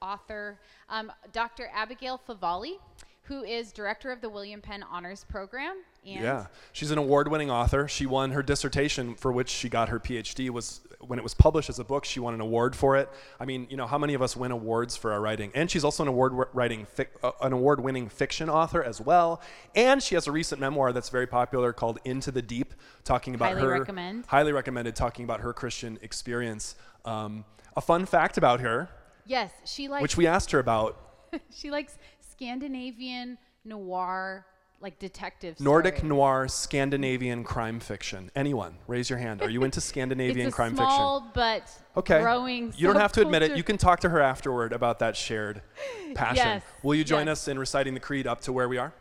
author, 0.00 0.58
um, 0.88 1.12
Dr. 1.32 1.70
Abigail 1.72 2.20
Favale 2.28 2.78
who 3.22 3.44
is 3.44 3.72
director 3.72 4.10
of 4.10 4.20
the 4.20 4.28
William 4.28 4.60
Penn 4.60 4.84
Honors 4.90 5.24
Program. 5.24 5.76
yeah, 6.02 6.46
she's 6.72 6.90
an 6.90 6.98
award-winning 6.98 7.50
author. 7.50 7.86
She 7.86 8.04
won 8.04 8.32
her 8.32 8.42
dissertation 8.42 9.14
for 9.14 9.30
which 9.30 9.48
she 9.48 9.68
got 9.68 9.88
her 9.90 10.00
PhD 10.00 10.50
was 10.50 10.80
when 11.00 11.18
it 11.18 11.22
was 11.22 11.32
published 11.32 11.70
as 11.70 11.78
a 11.78 11.84
book. 11.84 12.04
She 12.04 12.18
won 12.18 12.34
an 12.34 12.40
award 12.40 12.74
for 12.74 12.96
it. 12.96 13.08
I 13.38 13.44
mean, 13.44 13.68
you 13.70 13.76
know, 13.76 13.86
how 13.86 13.98
many 13.98 14.14
of 14.14 14.22
us 14.22 14.36
win 14.36 14.50
awards 14.50 14.96
for 14.96 15.12
our 15.12 15.20
writing? 15.20 15.52
And 15.54 15.70
she's 15.70 15.84
also 15.84 16.02
an 16.02 16.08
award-writing, 16.08 16.88
uh, 17.22 17.30
an 17.40 17.52
award-winning 17.52 18.08
fiction 18.08 18.50
author 18.50 18.82
as 18.82 19.00
well. 19.00 19.40
And 19.76 20.02
she 20.02 20.16
has 20.16 20.26
a 20.26 20.32
recent 20.32 20.60
memoir 20.60 20.92
that's 20.92 21.08
very 21.08 21.28
popular 21.28 21.72
called 21.72 22.00
Into 22.04 22.32
the 22.32 22.42
Deep, 22.42 22.74
talking 23.04 23.36
about 23.36 23.50
highly 23.50 23.62
her 23.62 23.70
recommend. 23.70 24.26
highly 24.26 24.52
recommended, 24.52 24.96
talking 24.96 25.24
about 25.24 25.40
her 25.40 25.52
Christian 25.52 25.98
experience. 26.02 26.74
Um, 27.04 27.44
a 27.76 27.80
fun 27.80 28.04
fact 28.06 28.36
about 28.36 28.60
her. 28.60 28.88
Yes, 29.26 29.52
she 29.64 29.86
likes. 29.88 30.02
Which 30.02 30.16
we 30.16 30.26
asked 30.26 30.50
her 30.50 30.58
about. 30.58 30.98
she 31.50 31.70
likes 31.70 31.96
Scandinavian 32.42 33.38
noir 33.64 34.44
like 34.80 34.98
detective 34.98 35.60
Nordic 35.60 35.98
story. 35.98 36.08
noir 36.08 36.48
Scandinavian 36.48 37.44
crime 37.44 37.78
fiction. 37.78 38.32
Anyone, 38.34 38.74
raise 38.88 39.08
your 39.08 39.20
hand. 39.20 39.42
Are 39.42 39.48
you 39.48 39.62
into 39.62 39.80
Scandinavian 39.92 40.48
it's 40.48 40.52
a 40.52 40.56
crime 40.56 40.74
small 40.74 41.20
fiction? 41.20 41.30
but 41.34 41.72
okay. 41.96 42.20
growing. 42.20 42.74
You 42.76 42.88
don't 42.88 42.96
have 42.96 43.12
to 43.12 43.20
admit 43.20 43.42
it. 43.42 43.56
You 43.56 43.62
can 43.62 43.78
talk 43.78 44.00
to 44.00 44.08
her 44.08 44.20
afterward 44.20 44.72
about 44.72 44.98
that 44.98 45.16
shared 45.16 45.62
passion. 46.14 46.36
Yes. 46.46 46.62
Will 46.82 46.96
you 46.96 47.04
join 47.04 47.28
yes. 47.28 47.42
us 47.42 47.48
in 47.48 47.60
reciting 47.60 47.94
the 47.94 48.00
creed 48.00 48.26
up 48.26 48.40
to 48.40 48.52
where 48.52 48.68
we 48.68 48.76
are? 48.76 48.92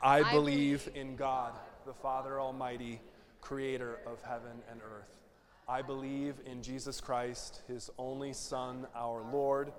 I, 0.00 0.20
I 0.20 0.32
believe, 0.32 0.86
believe 0.86 0.96
in 0.96 1.14
God, 1.14 1.52
the 1.84 1.92
Father 1.92 2.40
Almighty, 2.40 3.02
creator 3.42 3.98
of 4.06 4.22
heaven 4.22 4.62
and 4.70 4.80
earth. 4.80 5.08
I 5.68 5.82
believe 5.82 6.36
in 6.46 6.62
Jesus 6.62 7.02
Christ, 7.02 7.60
his 7.68 7.90
only 7.98 8.32
Son, 8.32 8.86
our 8.96 9.22
Lord 9.30 9.72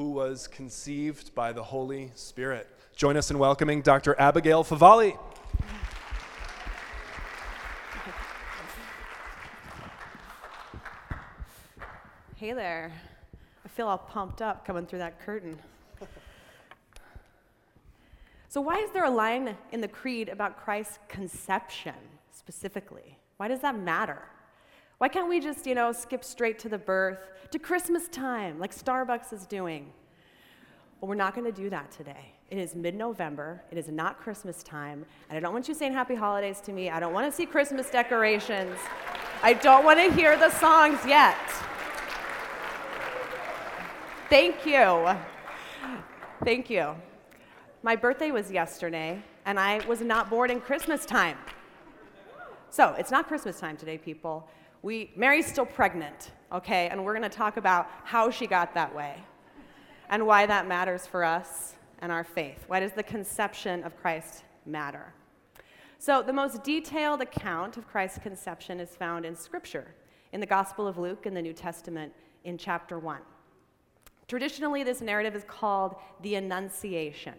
who 0.00 0.12
was 0.12 0.48
conceived 0.48 1.34
by 1.34 1.52
the 1.52 1.62
Holy 1.62 2.10
Spirit. 2.14 2.66
Join 2.96 3.18
us 3.18 3.30
in 3.30 3.38
welcoming 3.38 3.82
Dr. 3.82 4.18
Abigail 4.18 4.64
Favale. 4.64 5.18
Hey 12.34 12.54
there. 12.54 12.90
I 13.62 13.68
feel 13.68 13.88
all 13.88 13.98
pumped 13.98 14.40
up 14.40 14.64
coming 14.64 14.86
through 14.86 15.00
that 15.00 15.20
curtain. 15.20 15.58
so, 18.48 18.62
why 18.62 18.78
is 18.78 18.90
there 18.92 19.04
a 19.04 19.10
line 19.10 19.54
in 19.70 19.82
the 19.82 19.88
Creed 19.88 20.30
about 20.30 20.64
Christ's 20.64 20.98
conception 21.08 21.94
specifically? 22.32 23.18
Why 23.36 23.48
does 23.48 23.60
that 23.60 23.78
matter? 23.78 24.22
Why 25.00 25.08
can't 25.08 25.30
we 25.30 25.40
just, 25.40 25.66
you 25.66 25.74
know, 25.74 25.92
skip 25.92 26.22
straight 26.22 26.58
to 26.58 26.68
the 26.68 26.76
birth, 26.76 27.30
to 27.52 27.58
Christmas 27.58 28.06
time, 28.08 28.58
like 28.58 28.76
Starbucks 28.76 29.32
is 29.32 29.46
doing? 29.46 29.90
Well, 31.00 31.08
we're 31.08 31.14
not 31.14 31.34
going 31.34 31.50
to 31.50 31.58
do 31.58 31.70
that 31.70 31.90
today. 31.90 32.34
It 32.50 32.58
is 32.58 32.74
mid 32.74 32.94
November. 32.94 33.62
It 33.70 33.78
is 33.78 33.88
not 33.88 34.20
Christmas 34.20 34.62
time. 34.62 35.06
And 35.30 35.38
I 35.38 35.40
don't 35.40 35.54
want 35.54 35.68
you 35.68 35.72
saying 35.72 35.94
happy 35.94 36.14
holidays 36.14 36.60
to 36.66 36.72
me. 36.72 36.90
I 36.90 37.00
don't 37.00 37.14
want 37.14 37.26
to 37.26 37.34
see 37.34 37.46
Christmas 37.46 37.88
decorations. 37.88 38.76
I 39.42 39.54
don't 39.54 39.86
want 39.86 39.98
to 40.00 40.12
hear 40.12 40.36
the 40.36 40.50
songs 40.50 40.98
yet. 41.06 41.38
Thank 44.28 44.66
you. 44.66 45.16
Thank 46.44 46.68
you. 46.68 46.94
My 47.82 47.96
birthday 47.96 48.32
was 48.32 48.50
yesterday, 48.50 49.22
and 49.46 49.58
I 49.58 49.80
was 49.86 50.02
not 50.02 50.28
born 50.28 50.50
in 50.50 50.60
Christmas 50.60 51.06
time. 51.06 51.38
So 52.68 52.94
it's 52.98 53.10
not 53.10 53.28
Christmas 53.28 53.58
time 53.58 53.78
today, 53.78 53.96
people. 53.96 54.46
We, 54.82 55.12
Mary's 55.14 55.46
still 55.46 55.66
pregnant, 55.66 56.32
okay? 56.52 56.88
And 56.88 57.04
we're 57.04 57.12
going 57.12 57.28
to 57.28 57.36
talk 57.36 57.56
about 57.56 57.88
how 58.04 58.30
she 58.30 58.46
got 58.46 58.74
that 58.74 58.94
way 58.94 59.22
and 60.08 60.26
why 60.26 60.46
that 60.46 60.66
matters 60.66 61.06
for 61.06 61.22
us 61.22 61.74
and 62.00 62.10
our 62.10 62.24
faith. 62.24 62.64
Why 62.66 62.80
does 62.80 62.92
the 62.92 63.02
conception 63.02 63.84
of 63.84 63.96
Christ 64.00 64.44
matter? 64.64 65.12
So, 65.98 66.22
the 66.22 66.32
most 66.32 66.64
detailed 66.64 67.20
account 67.20 67.76
of 67.76 67.86
Christ's 67.86 68.20
conception 68.20 68.80
is 68.80 68.96
found 68.96 69.26
in 69.26 69.36
Scripture, 69.36 69.94
in 70.32 70.40
the 70.40 70.46
Gospel 70.46 70.86
of 70.86 70.96
Luke 70.96 71.26
in 71.26 71.34
the 71.34 71.42
New 71.42 71.52
Testament 71.52 72.12
in 72.44 72.56
chapter 72.56 72.98
1. 72.98 73.20
Traditionally, 74.26 74.82
this 74.82 75.02
narrative 75.02 75.34
is 75.36 75.44
called 75.46 75.96
the 76.22 76.36
Annunciation 76.36 77.34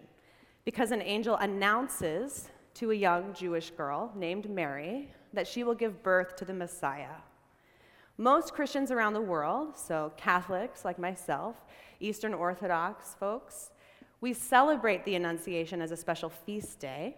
because 0.64 0.92
an 0.92 1.02
angel 1.02 1.38
announces 1.38 2.50
to 2.76 2.92
a 2.92 2.94
young 2.94 3.34
Jewish 3.34 3.72
girl 3.72 4.12
named 4.16 4.50
Mary 4.50 5.12
that 5.34 5.48
she 5.48 5.64
will 5.64 5.74
give 5.74 6.04
birth 6.04 6.36
to 6.36 6.46
the 6.46 6.54
Messiah. 6.54 7.16
Most 8.22 8.54
Christians 8.54 8.92
around 8.92 9.14
the 9.14 9.22
world, 9.22 9.76
so 9.76 10.14
Catholics 10.16 10.86
like 10.86 11.00
myself, 11.00 11.66
Eastern 12.00 12.36
Orthodox 12.36 13.16
folks, 13.16 13.72
We 14.22 14.32
celebrate 14.32 15.04
the 15.06 15.16
Annunciation 15.16 15.82
as 15.82 15.90
a 15.90 15.98
special 15.98 16.30
feast 16.30 16.80
day 16.80 17.18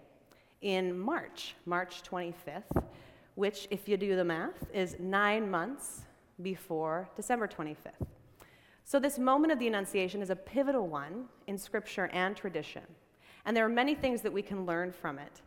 in 0.62 0.98
March, 0.98 1.55
March 1.65 2.03
25th, 2.03 2.86
which, 3.36 3.67
if 3.69 3.89
you 3.89 3.98
do 3.98 4.15
the 4.15 4.24
math, 4.24 4.65
is 4.74 4.95
nine 4.98 5.51
months 5.51 6.03
before 6.41 7.10
December 7.17 7.50
25th. 7.50 8.07
So, 8.86 8.98
this 8.98 9.19
moment 9.19 9.51
of 9.51 9.60
the 9.60 9.67
Annunciation 9.67 10.22
is 10.22 10.29
a 10.29 10.38
pivotal 10.38 10.88
one 10.88 11.25
in 11.48 11.57
Scripture 11.57 12.10
and 12.13 12.33
tradition. 12.33 12.83
And 13.43 13.57
there 13.57 13.65
are 13.65 13.75
many 13.83 13.93
things 13.93 14.22
that 14.22 14.31
we 14.31 14.41
can 14.41 14.65
learn 14.65 14.93
from 14.93 15.19
it. 15.19 15.41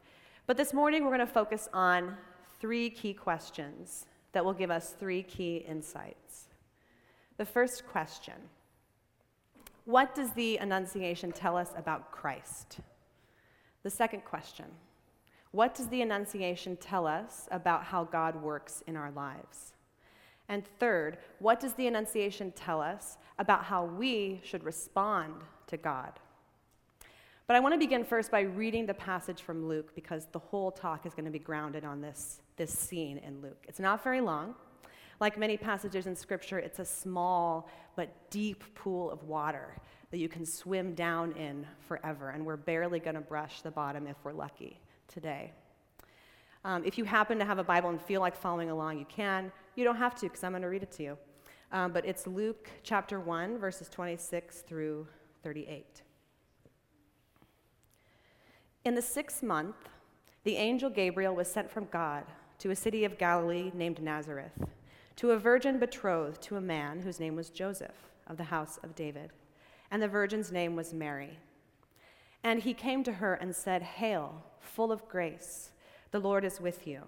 But 0.47 0.59
this 0.59 0.75
morning, 0.75 1.03
we're 1.03 1.17
going 1.17 1.27
to 1.27 1.27
focus 1.27 1.67
on 1.73 2.15
three 2.61 2.91
key 2.91 3.15
questions 3.15 4.05
that 4.33 4.45
will 4.45 4.53
give 4.53 4.71
us 4.71 4.95
three 4.99 5.23
key 5.23 5.65
insights. 5.69 6.47
The 7.37 7.45
first 7.45 7.87
question 7.87 8.35
What 9.85 10.15
does 10.15 10.33
the 10.33 10.59
Annunciation 10.59 11.33
tell 11.33 11.57
us 11.57 11.73
about 11.77 12.13
Christ? 12.13 12.81
The 13.83 13.91
second 13.91 14.25
question 14.25 14.67
What 15.53 15.75
does 15.75 15.89
the 15.89 16.03
Annunciation 16.03 16.77
tell 16.77 17.07
us 17.07 17.49
about 17.51 17.85
how 17.85 18.05
God 18.05 18.43
works 18.43 18.83
in 18.87 18.97
our 18.97 19.11
lives? 19.11 19.75
And 20.49 20.65
third, 20.79 21.19
what 21.39 21.61
does 21.61 21.75
the 21.75 21.87
Annunciation 21.87 22.53
tell 22.53 22.81
us 22.81 23.19
about 23.39 23.65
how 23.65 23.85
we 23.85 24.41
should 24.45 24.65
respond 24.65 25.35
to 25.67 25.77
God? 25.77 26.21
But 27.47 27.57
I 27.57 27.61
want 27.61 27.75
to 27.75 27.79
begin 27.79 28.05
first 28.05 28.31
by 28.31 28.41
reading 28.41 28.87
the 28.87 28.95
passage 28.95 29.43
from 29.43 29.69
Luke 29.69 29.95
because 29.95 30.27
the 30.33 30.39
whole 30.39 30.73
talk 30.73 31.07
is 31.07 31.15
going 31.15 31.27
to 31.27 31.31
be 31.31 31.39
grounded 31.39 31.85
on 31.85 32.01
this, 32.01 32.41
this 32.57 32.73
scene 32.73 33.19
in 33.19 33.41
Luke. 33.41 33.65
It's 33.69 33.81
not 33.81 34.03
very 34.03 34.21
long. 34.21 34.55
Like 35.21 35.39
many 35.39 35.57
passages 35.57 36.07
in 36.07 36.15
Scripture, 36.15 36.59
it's 36.59 36.79
a 36.79 36.85
small 36.85 37.69
but 37.95 38.31
deep 38.31 38.63
pool 38.75 39.11
of 39.11 39.23
water 39.25 39.77
that 40.11 40.19
you 40.19 40.29
can 40.29 40.45
swim 40.45 40.95
down 40.95 41.33
in 41.33 41.67
forever, 41.89 42.31
and 42.31 42.45
we're 42.45 42.57
barely 42.57 43.01
going 43.01 43.15
to 43.15 43.21
brush 43.21 43.63
the 43.63 43.71
bottom 43.71 44.07
if 44.07 44.17
we're 44.25 44.33
lucky 44.33 44.79
today. 45.09 45.53
Um, 46.65 46.85
if 46.85 46.99
you 46.99 47.05
happen 47.05 47.39
to 47.39 47.45
have 47.45 47.59
a 47.59 47.65
Bible 47.65 47.91
and 47.91 48.01
feel 48.01 48.21
like 48.21 48.37
following 48.37 48.71
along, 48.71 48.99
you 48.99 49.07
can. 49.07 49.51
You 49.75 49.85
don't 49.85 49.97
have 49.97 50.15
to 50.17 50.27
because 50.27 50.45
I'm 50.45 50.53
going 50.53 50.63
to 50.63 50.69
read 50.69 50.83
it 50.83 50.93
to 50.93 51.03
you. 51.03 51.19
Um, 51.73 51.93
but 51.93 52.05
it's 52.05 52.27
Luke 52.27 52.71
chapter 52.83 53.21
1, 53.21 53.59
verses 53.59 53.89
26 53.89 54.61
through 54.61 55.07
38. 55.43 56.03
In 58.85 58.95
the 58.95 59.03
sixth 59.03 59.43
month, 59.43 59.77
the 60.45 60.57
angel 60.57 60.91
Gabriel 60.91 61.35
was 61.35 61.51
sent 61.51 61.71
from 61.71 61.87
God 61.91 62.25
to 62.59 62.71
a 62.71 62.77
city 62.77 63.05
of 63.05 63.19
Galilee 63.19 63.71
named 63.75 64.03
Nazareth, 64.03 64.65
to 65.17 65.31
a 65.31 65.39
virgin 65.39 65.79
betrothed 65.79 66.43
to 66.43 66.57
a 66.57 66.61
man 66.61 67.01
whose 67.01 67.21
name 67.21 67.37
was 67.37 67.51
Joseph 67.51 68.11
of 68.27 68.37
the 68.37 68.45
house 68.45 68.79
of 68.83 68.95
David, 68.95 69.31
and 69.91 70.03
the 70.03 70.09
virgin's 70.09 70.53
name 70.53 70.77
was 70.77 70.93
Mary. 70.93 71.39
And 72.43 72.63
he 72.63 72.75
came 72.75 73.03
to 73.05 73.15
her 73.15 73.35
and 73.35 73.55
said, 73.55 73.83
Hail, 73.83 74.43
full 74.61 74.93
of 74.93 75.09
grace. 75.09 75.71
The 76.11 76.21
Lord 76.21 76.45
is 76.45 76.61
with 76.61 76.87
you. 76.87 77.03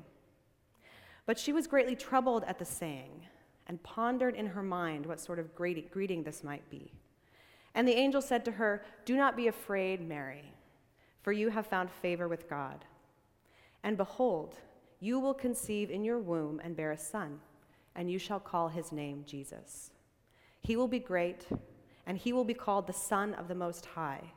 But 1.26 1.38
she 1.38 1.52
was 1.52 1.67
greatly 1.67 1.95
troubled 1.95 2.45
at 2.45 2.59
the 2.59 2.64
saying 2.64 3.26
and 3.67 3.83
pondered 3.83 4.35
in 4.35 4.47
her 4.47 4.62
mind 4.62 5.07
what 5.07 5.21
sort 5.21 5.38
of 5.38 5.55
greeting 5.55 6.23
this 6.23 6.43
might 6.43 6.69
be. 6.71 6.93
And 7.75 7.87
the 7.87 7.97
angel 7.97 8.23
said 8.23 8.45
to 8.47 8.52
her, 8.52 8.83
Do 9.05 9.17
not 9.17 9.37
be 9.37 9.47
afraid, 9.47 10.00
Mary, 10.00 10.52
for 11.23 11.33
you 11.33 11.50
have 11.50 11.67
found 11.67 11.90
favor 11.90 12.26
with 12.26 12.49
God. 12.49 12.85
And 13.85 13.97
behold, 13.97 14.57
you 15.00 15.21
will 15.21 15.35
conceive 15.35 15.90
in 15.90 16.05
your 16.05 16.19
womb 16.19 16.61
and 16.62 16.76
bear 16.76 16.93
a 16.93 16.99
son, 16.99 17.40
and 17.95 18.11
you 18.11 18.19
shall 18.19 18.40
call 18.40 18.69
his 18.69 18.93
name 18.93 19.25
Jesus. 19.26 19.90
He 20.61 20.76
will 20.76 20.88
be 20.88 20.99
great, 20.99 21.47
and 22.07 22.19
he 22.19 22.33
will 22.33 22.45
be 22.45 22.55
called 22.55 22.87
the 22.87 22.93
Son 22.93 23.35
of 23.35 23.49
the 23.49 23.55
Most 23.55 23.87
High. 23.87 24.33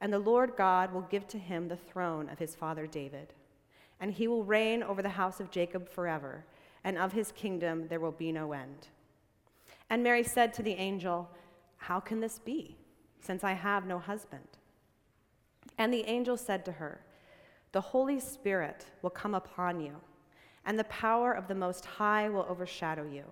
And 0.00 0.12
the 0.12 0.18
Lord 0.18 0.54
God 0.56 0.92
will 0.92 1.02
give 1.02 1.28
to 1.28 1.38
him 1.38 1.68
the 1.68 1.76
throne 1.76 2.28
of 2.28 2.38
his 2.38 2.54
father 2.54 2.86
David 2.86 3.34
and 4.00 4.12
he 4.12 4.26
will 4.26 4.42
reign 4.42 4.82
over 4.82 5.02
the 5.02 5.10
house 5.10 5.38
of 5.38 5.50
Jacob 5.50 5.88
forever, 5.88 6.44
and 6.82 6.96
of 6.96 7.12
his 7.12 7.30
kingdom 7.32 7.86
there 7.88 8.00
will 8.00 8.10
be 8.10 8.32
no 8.32 8.52
end. 8.52 8.88
And 9.90 10.02
Mary 10.02 10.24
said 10.24 10.54
to 10.54 10.62
the 10.62 10.72
angel, 10.72 11.28
How 11.76 12.00
can 12.00 12.20
this 12.20 12.38
be, 12.38 12.76
since 13.20 13.44
I 13.44 13.52
have 13.52 13.86
no 13.86 13.98
husband? 13.98 14.48
And 15.76 15.92
the 15.92 16.04
angel 16.04 16.38
said 16.38 16.64
to 16.64 16.72
her, 16.72 17.02
The 17.72 17.80
Holy 17.80 18.18
Spirit 18.18 18.86
will 19.02 19.10
come 19.10 19.34
upon 19.34 19.80
you, 19.80 19.96
and 20.66 20.78
the 20.78 20.84
power 20.84 21.32
of 21.32 21.46
the 21.46 21.54
Most 21.54 21.84
High 21.84 22.28
will 22.28 22.46
overshadow 22.48 23.06
you. 23.06 23.24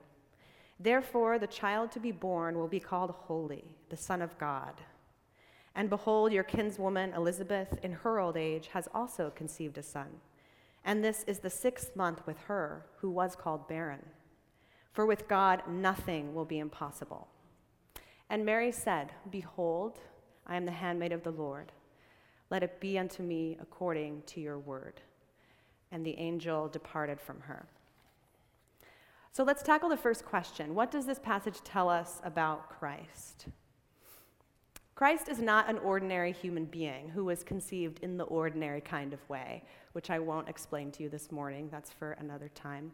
Therefore, 0.80 1.38
the 1.38 1.47
child 1.47 1.90
to 1.92 2.00
be 2.00 2.12
born 2.12 2.57
will 2.57 2.68
be 2.68 2.78
called 2.78 3.11
Holy, 3.11 3.64
the 3.88 3.97
Son 3.97 4.23
of 4.23 4.38
God. 4.38 4.75
And 5.75 5.90
behold, 5.90 6.33
your 6.33 6.45
kinswoman 6.45 7.14
Elizabeth, 7.14 7.78
in 7.83 7.92
her 7.92 8.21
old 8.21 8.37
age, 8.37 8.68
has 8.73 8.88
also 8.95 9.30
conceived 9.30 9.76
a 9.78 9.83
son. 9.83 10.09
And 10.85 11.04
this 11.04 11.25
is 11.25 11.40
the 11.40 11.50
sixth 11.50 11.97
month 11.97 12.26
with 12.26 12.38
her, 12.47 12.87
who 12.99 13.11
was 13.11 13.35
called 13.35 13.68
barren. 13.68 14.04
For 14.92 15.04
with 15.04 15.28
God 15.28 15.62
nothing 15.68 16.35
will 16.35 16.45
be 16.45 16.59
impossible. 16.59 17.28
And 18.30 18.45
Mary 18.45 18.73
said, 18.73 19.12
Behold, 19.30 19.99
I 20.47 20.57
am 20.57 20.64
the 20.64 20.73
handmaid 20.73 21.12
of 21.12 21.23
the 21.23 21.30
Lord. 21.30 21.73
Let 22.50 22.62
it 22.62 22.81
be 22.81 22.99
unto 22.99 23.23
me 23.23 23.57
according 23.61 24.23
to 24.26 24.40
your 24.40 24.59
word. 24.59 25.00
And 25.93 26.05
the 26.05 26.19
angel 26.19 26.69
departed 26.69 27.21
from 27.21 27.40
her. 27.40 27.67
So 29.33 29.45
let's 29.45 29.62
tackle 29.62 29.88
the 29.88 29.97
first 29.97 30.25
question 30.25 30.75
What 30.75 30.90
does 30.90 31.07
this 31.07 31.19
passage 31.19 31.61
tell 31.62 31.88
us 31.88 32.21
about 32.25 32.71
Christ? 32.71 33.47
Christ 34.95 35.28
is 35.28 35.38
not 35.38 35.71
an 35.71 35.78
ordinary 35.78 36.33
human 36.33 36.64
being 36.64 37.09
who 37.11 37.25
was 37.25 37.45
conceived 37.45 38.00
in 38.00 38.17
the 38.17 38.25
ordinary 38.25 38.81
kind 38.81 39.12
of 39.12 39.28
way, 39.28 39.62
which 39.93 40.11
I 40.11 40.19
won't 40.19 40.49
explain 40.49 40.90
to 40.90 41.05
you 41.05 41.09
this 41.09 41.31
morning. 41.31 41.69
That's 41.71 41.93
for 41.93 42.12
another 42.12 42.49
time. 42.49 42.90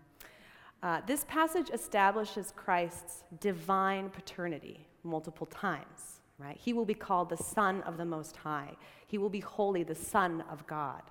Uh, 0.83 1.01
this 1.07 1.25
passage 1.25 1.71
establishes 1.73 2.53
Christ's 2.55 3.25
divine 3.41 4.11
paternity 4.11 4.87
multiple 5.03 5.47
times, 5.47 6.14
right? 6.39 6.57
He 6.61 6.73
will 6.73 6.85
be 6.85 6.95
called 6.95 7.29
the 7.29 7.37
Son 7.37 7.83
of 7.83 7.97
the 7.97 8.05
Most 8.05 8.37
High. 8.37 8.77
He 9.07 9.19
will 9.19 9.29
be 9.29 9.41
holy, 9.41 9.83
the 9.83 9.95
Son 9.95 10.43
of 10.51 10.67
God. 10.67 11.03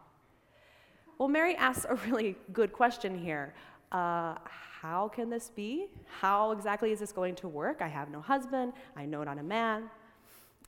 Well, 1.17 1.29
Mary 1.29 1.55
asks 1.55 1.85
a 1.87 1.95
really 2.07 2.35
good 2.51 2.73
question 2.73 3.17
here. 3.17 3.53
Uh, 3.91 4.35
how 4.81 5.07
can 5.07 5.29
this 5.29 5.49
be? 5.49 5.87
How 6.19 6.51
exactly 6.51 6.91
is 6.91 6.99
this 6.99 7.11
going 7.11 7.35
to 7.35 7.47
work? 7.47 7.81
I 7.81 7.87
have 7.87 8.09
no 8.09 8.19
husband. 8.19 8.73
I 8.97 9.05
know 9.05 9.23
not 9.23 9.37
a 9.37 9.43
man. 9.43 9.89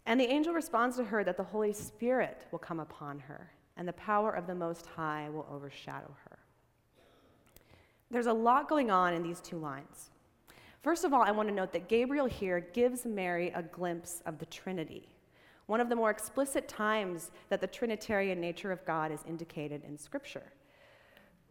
And 0.06 0.20
the 0.20 0.26
angel 0.26 0.54
responds 0.54 0.96
to 0.98 1.04
her 1.04 1.24
that 1.24 1.36
the 1.36 1.44
Holy 1.44 1.74
Spirit 1.74 2.46
will 2.52 2.60
come 2.60 2.80
upon 2.80 3.20
her, 3.20 3.52
and 3.76 3.88
the 3.88 3.94
power 3.94 4.32
of 4.32 4.46
the 4.48 4.56
Most 4.56 4.86
High 4.86 5.30
will 5.30 5.48
overshadow 5.52 6.16
her. 6.26 6.40
There's 8.12 8.28
a 8.28 8.34
lot 8.34 8.70
going 8.70 8.92
on 8.92 9.14
in 9.14 9.24
these 9.24 9.42
two 9.42 9.58
lines. 9.58 10.12
First 10.86 11.04
of 11.04 11.16
all, 11.16 11.24
I 11.24 11.32
want 11.32 11.50
to 11.50 11.56
note 11.56 11.74
that 11.74 11.88
Gabriel 11.88 12.28
here 12.28 12.60
gives 12.60 13.08
Mary 13.08 13.52
a 13.56 13.64
glimpse 13.64 14.22
of 14.28 14.38
the 14.38 14.46
Trinity, 14.46 15.10
one 15.66 15.82
of 15.82 15.90
the 15.90 15.96
more 15.96 16.12
explicit 16.12 16.68
times 16.68 17.32
that 17.50 17.60
the 17.60 17.66
Trinitarian 17.66 18.40
nature 18.40 18.72
of 18.72 18.86
God 18.86 19.12
is 19.12 19.22
indicated 19.28 19.82
in 19.84 19.98
Scripture. 19.98 20.44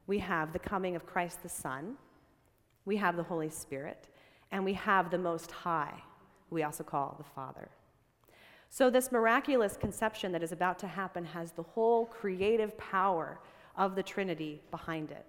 We 0.07 0.21
have 0.21 0.53
the 0.53 0.61
coming 0.61 0.95
of 0.95 1.05
Christ 1.05 1.43
the 1.43 1.49
Son, 1.49 1.97
we 2.85 2.97
have 2.99 3.17
the 3.17 3.25
Holy 3.25 3.51
Spirit, 3.51 4.07
and 4.53 4.65
we 4.65 4.75
have 4.75 5.11
the 5.11 5.19
Most 5.19 5.51
High, 5.51 6.01
we 6.51 6.63
also 6.63 6.85
call 6.85 7.17
the 7.19 7.25
Father. 7.25 7.71
So, 8.71 8.89
this 8.89 9.11
miraculous 9.11 9.77
conception 9.77 10.31
that 10.31 10.45
is 10.45 10.53
about 10.53 10.79
to 10.79 10.87
happen 10.87 11.25
has 11.25 11.51
the 11.51 11.65
whole 11.65 12.07
creative 12.07 12.79
power 12.79 13.41
of 13.77 13.97
the 13.97 14.03
Trinity 14.05 14.63
behind 14.71 15.11
it. 15.11 15.27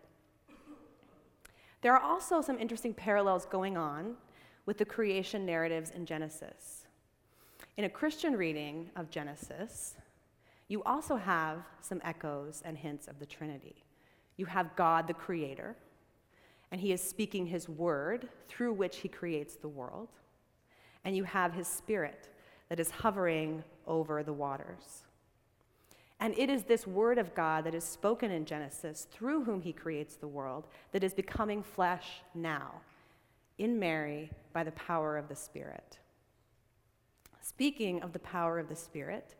There 1.86 1.94
are 1.94 2.01
also 2.01 2.42
some 2.42 2.58
interesting 2.58 2.96
parallels 2.96 3.46
going 3.46 3.77
on 3.77 4.15
with 4.65 4.80
the 4.80 4.86
creation 4.86 5.46
narratives 5.46 5.92
in 5.92 6.08
Genesis. 6.08 6.88
In 7.77 7.84
a 7.84 7.89
Christian 7.89 8.36
reading 8.36 8.89
of 8.96 9.12
Genesis, 9.12 9.94
you 10.68 10.82
also 10.82 11.15
have 11.15 11.60
some 11.82 12.01
echoes 12.04 12.63
and 12.65 12.75
hints 12.75 13.08
of 13.08 13.20
the 13.20 13.25
Trinity. 13.27 13.84
You 14.36 14.48
have 14.48 14.75
God, 14.75 15.06
the 15.06 15.13
Creator, 15.13 15.75
and 16.72 16.82
He 16.82 16.92
is 16.92 17.01
speaking 17.01 17.46
His 17.46 17.70
word 17.70 18.30
through 18.48 18.74
which 18.74 18.98
He 18.98 19.08
creates 19.08 19.56
the 19.56 19.70
world. 19.70 20.10
And 21.04 21.15
you 21.15 21.24
have 21.24 21.54
His 21.54 21.68
Spirit 21.68 22.30
that 22.70 22.80
is 22.80 22.89
hovering 22.89 23.63
over 23.86 24.24
the 24.24 24.34
waters. 24.34 25.04
And 26.25 26.36
it 26.39 26.50
is 26.50 26.63
this 26.63 26.88
word 26.88 27.20
of 27.20 27.36
God 27.36 27.65
that 27.65 27.75
is 27.75 27.84
spoken 27.84 28.32
in 28.32 28.46
Genesis, 28.46 29.05
through 29.12 29.44
whom 29.44 29.62
he 29.62 29.72
creates 29.72 30.15
the 30.15 30.27
world, 30.27 30.65
that 30.91 31.03
is 31.03 31.13
becoming 31.13 31.62
flesh 31.62 32.24
now 32.34 32.82
in 33.60 33.77
Mary 33.77 34.32
by 34.51 34.63
the 34.63 34.72
power 34.72 35.17
of 35.17 35.27
the 35.27 35.36
Spirit. 35.36 36.00
Speaking 37.41 38.01
of 38.01 38.12
the 38.12 38.17
power 38.17 38.58
of 38.58 38.70
the 38.70 38.75
Spirit, 38.75 39.36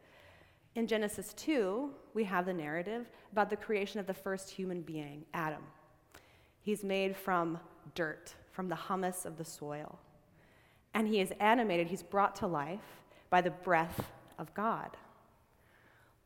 in 0.75 0.86
Genesis 0.86 1.34
2, 1.34 1.89
we 2.13 2.24
have 2.25 2.46
the 2.46 2.54
narrative 2.54 3.10
about 3.32 3.50
the 3.50 3.58
creation 3.58 4.00
of 4.00 4.06
the 4.06 4.13
first 4.13 4.51
human 4.51 4.82
being, 4.84 5.25
Adam. 5.34 5.63
He's 6.62 6.84
made 6.84 7.18
from 7.18 7.60
dirt, 7.96 8.36
from 8.51 8.70
the 8.70 8.75
humus 8.75 9.25
of 9.25 9.39
the 9.39 9.44
soil. 9.44 9.98
And 10.94 11.08
he 11.08 11.20
is 11.20 11.34
animated, 11.39 11.88
he's 11.88 12.04
brought 12.04 12.36
to 12.36 12.46
life 12.46 13.01
by 13.32 13.42
the 13.42 13.50
breath 13.50 14.12
of 14.38 14.54
God. 14.54 14.96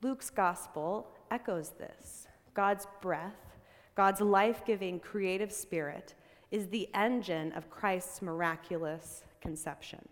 Luke's 0.01 0.29
gospel 0.29 1.07
echoes 1.29 1.71
this. 1.71 2.27
God's 2.53 2.87
breath, 3.01 3.57
God's 3.95 4.21
life 4.21 4.63
giving 4.65 4.99
creative 4.99 5.51
spirit, 5.51 6.15
is 6.51 6.67
the 6.67 6.89
engine 6.93 7.51
of 7.53 7.69
Christ's 7.69 8.21
miraculous 8.21 9.23
conception. 9.41 10.07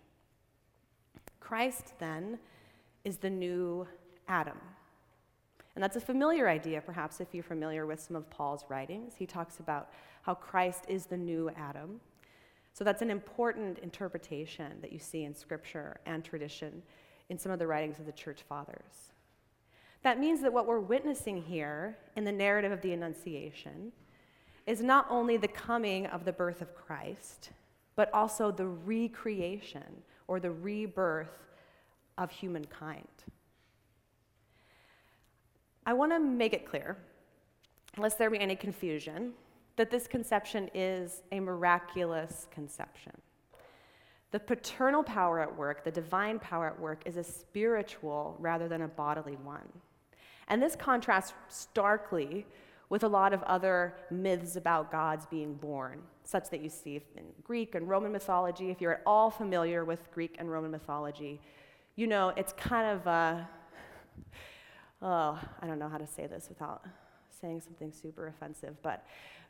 Christ, 1.39 1.93
then, 1.99 2.37
is 3.03 3.17
the 3.17 3.29
new 3.29 3.87
Adam. 4.27 4.57
And 5.75 5.83
that's 5.83 5.95
a 5.95 6.01
familiar 6.01 6.49
idea, 6.49 6.81
perhaps, 6.81 7.21
if 7.21 7.33
you're 7.33 7.43
familiar 7.43 7.85
with 7.85 7.99
some 7.99 8.15
of 8.15 8.29
Paul's 8.29 8.65
writings. 8.67 9.13
He 9.17 9.25
talks 9.25 9.59
about 9.59 9.89
how 10.23 10.33
Christ 10.33 10.83
is 10.87 11.05
the 11.05 11.17
new 11.17 11.49
Adam. 11.55 12.01
So 12.73 12.83
that's 12.83 13.01
an 13.01 13.09
important 13.09 13.79
interpretation 13.79 14.73
that 14.81 14.91
you 14.91 14.99
see 14.99 15.23
in 15.23 15.33
Scripture 15.33 15.99
and 16.05 16.23
tradition 16.23 16.83
in 17.29 17.37
some 17.37 17.51
of 17.51 17.59
the 17.59 17.67
writings 17.67 17.99
of 17.99 18.05
the 18.05 18.11
church 18.11 18.41
fathers. 18.47 19.13
That 20.03 20.19
means 20.19 20.41
that 20.41 20.53
what 20.53 20.67
we're 20.67 20.79
witnessing 20.79 21.41
here 21.41 21.97
in 22.15 22.23
the 22.23 22.31
narrative 22.31 22.71
of 22.71 22.81
the 22.81 22.93
Annunciation 22.93 23.91
is 24.65 24.81
not 24.81 25.07
only 25.09 25.37
the 25.37 25.47
coming 25.47 26.05
of 26.07 26.25
the 26.25 26.33
birth 26.33 26.61
of 26.61 26.75
Christ, 26.75 27.51
but 27.95 28.13
also 28.13 28.51
the 28.51 28.67
recreation 28.67 30.03
or 30.27 30.39
the 30.39 30.51
rebirth 30.51 31.47
of 32.17 32.31
humankind. 32.31 33.07
I 35.85 35.93
want 35.93 36.11
to 36.11 36.19
make 36.19 36.53
it 36.53 36.65
clear, 36.65 36.97
lest 37.97 38.17
there 38.17 38.29
be 38.29 38.39
any 38.39 38.55
confusion, 38.55 39.33
that 39.77 39.89
this 39.89 40.07
conception 40.07 40.69
is 40.73 41.21
a 41.31 41.39
miraculous 41.39 42.47
conception. 42.51 43.13
The 44.31 44.39
paternal 44.39 45.03
power 45.03 45.39
at 45.39 45.55
work, 45.55 45.85
the 45.85 45.91
divine 45.91 46.39
power 46.39 46.67
at 46.67 46.77
work, 46.77 47.03
is 47.05 47.15
a 47.15 47.23
spiritual 47.23 48.35
rather 48.39 48.67
than 48.67 48.81
a 48.81 48.87
bodily 48.87 49.37
one. 49.37 49.67
And 50.47 50.61
this 50.61 50.75
contrasts 50.75 51.33
starkly 51.49 52.45
with 52.89 53.03
a 53.03 53.07
lot 53.07 53.33
of 53.33 53.43
other 53.43 53.95
myths 54.09 54.55
about 54.55 54.91
gods 54.91 55.25
being 55.25 55.53
born, 55.55 55.99
such 56.23 56.49
that 56.49 56.61
you 56.61 56.69
see 56.69 57.01
in 57.15 57.23
Greek 57.43 57.75
and 57.75 57.87
Roman 57.87 58.11
mythology. 58.11 58.69
If 58.69 58.79
you're 58.79 58.93
at 58.93 59.01
all 59.05 59.29
familiar 59.29 59.83
with 59.83 60.09
Greek 60.11 60.35
and 60.39 60.49
Roman 60.49 60.71
mythology, 60.71 61.41
you 61.95 62.07
know 62.07 62.29
it's 62.29 62.53
kind 62.53 62.97
of 62.97 63.07
uh, 63.07 63.11
a, 63.11 63.47
oh, 65.01 65.39
I 65.61 65.67
don't 65.67 65.79
know 65.79 65.89
how 65.89 65.97
to 65.97 66.07
say 66.07 66.27
this 66.27 66.47
without 66.47 66.85
saying 67.41 67.61
something 67.61 67.91
super 67.91 68.27
offensive, 68.27 68.81
but 68.81 69.05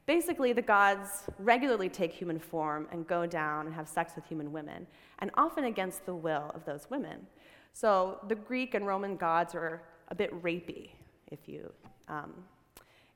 basically 0.08 0.52
the 0.52 0.62
gods 0.62 1.26
regularly 1.38 1.90
take 1.90 2.12
human 2.12 2.40
form 2.40 2.88
and 2.92 3.06
go 3.06 3.28
down 3.28 3.68
and 3.68 3.76
have 3.76 3.88
sex 3.88 4.14
with 4.16 4.26
human 4.26 4.52
women, 4.52 4.88
and 5.20 5.30
often 5.36 5.66
against 5.66 6.06
the 6.08 6.16
will 6.16 6.52
of 6.56 6.66
those 6.66 6.88
women. 6.90 7.28
So 7.74 8.20
the 8.28 8.36
Greek 8.36 8.74
and 8.74 8.88
Roman 8.88 9.16
gods 9.16 9.54
are 9.54 9.84
a 10.10 10.16
bit 10.16 10.32
rapey, 10.44 10.90
if 11.32 11.48
you 11.48 11.72
um, 12.08 12.34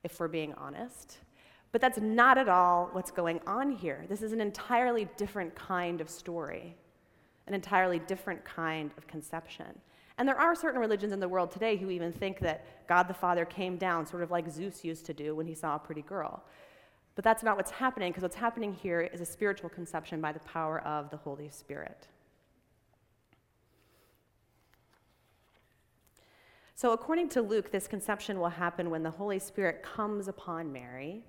if 0.04 0.18
we're 0.20 0.28
being 0.28 0.52
honest. 0.54 1.18
But 1.70 1.80
that's 1.80 1.98
not 1.98 2.36
at 2.36 2.48
all 2.48 2.90
what's 2.92 3.10
going 3.10 3.40
on 3.46 3.70
here. 3.70 4.04
This 4.08 4.20
is 4.20 4.32
an 4.32 4.40
entirely 4.40 5.08
different 5.16 5.54
kind 5.54 6.00
of 6.00 6.10
story, 6.10 6.76
an 7.46 7.54
entirely 7.54 7.98
different 8.00 8.44
kind 8.44 8.90
of 8.98 9.06
conception. 9.06 9.78
And 10.18 10.28
there 10.28 10.38
are 10.38 10.54
certain 10.54 10.80
religions 10.80 11.12
in 11.12 11.20
the 11.20 11.28
world 11.28 11.50
today 11.50 11.76
who 11.76 11.88
even 11.88 12.12
think 12.12 12.40
that 12.40 12.86
God 12.86 13.08
the 13.08 13.14
Father 13.14 13.46
came 13.46 13.78
down, 13.78 14.06
sort 14.06 14.22
of 14.22 14.30
like 14.30 14.50
Zeus 14.50 14.84
used 14.84 15.06
to 15.06 15.14
do 15.14 15.34
when 15.34 15.46
he 15.46 15.54
saw 15.54 15.76
a 15.76 15.78
pretty 15.78 16.02
girl. 16.02 16.44
But 17.14 17.24
that's 17.24 17.42
not 17.42 17.56
what's 17.56 17.70
happening, 17.70 18.10
because 18.10 18.22
what's 18.22 18.36
happening 18.36 18.74
here 18.74 19.00
is 19.00 19.20
a 19.20 19.26
spiritual 19.26 19.70
conception 19.70 20.20
by 20.20 20.32
the 20.32 20.40
power 20.40 20.80
of 20.80 21.10
the 21.10 21.16
Holy 21.16 21.48
Spirit. 21.48 22.08
So, 26.74 26.92
according 26.92 27.28
to 27.30 27.42
Luke, 27.42 27.70
this 27.70 27.86
conception 27.86 28.40
will 28.40 28.48
happen 28.48 28.90
when 28.90 29.02
the 29.02 29.10
Holy 29.10 29.38
Spirit 29.38 29.82
comes 29.82 30.26
upon 30.26 30.72
Mary 30.72 31.22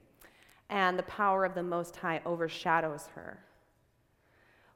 and 0.70 0.98
the 0.98 1.04
power 1.04 1.46
of 1.46 1.54
the 1.54 1.64
Most 1.64 1.98
High 1.98 2.22
overshadows 2.26 3.10
her. 3.16 3.40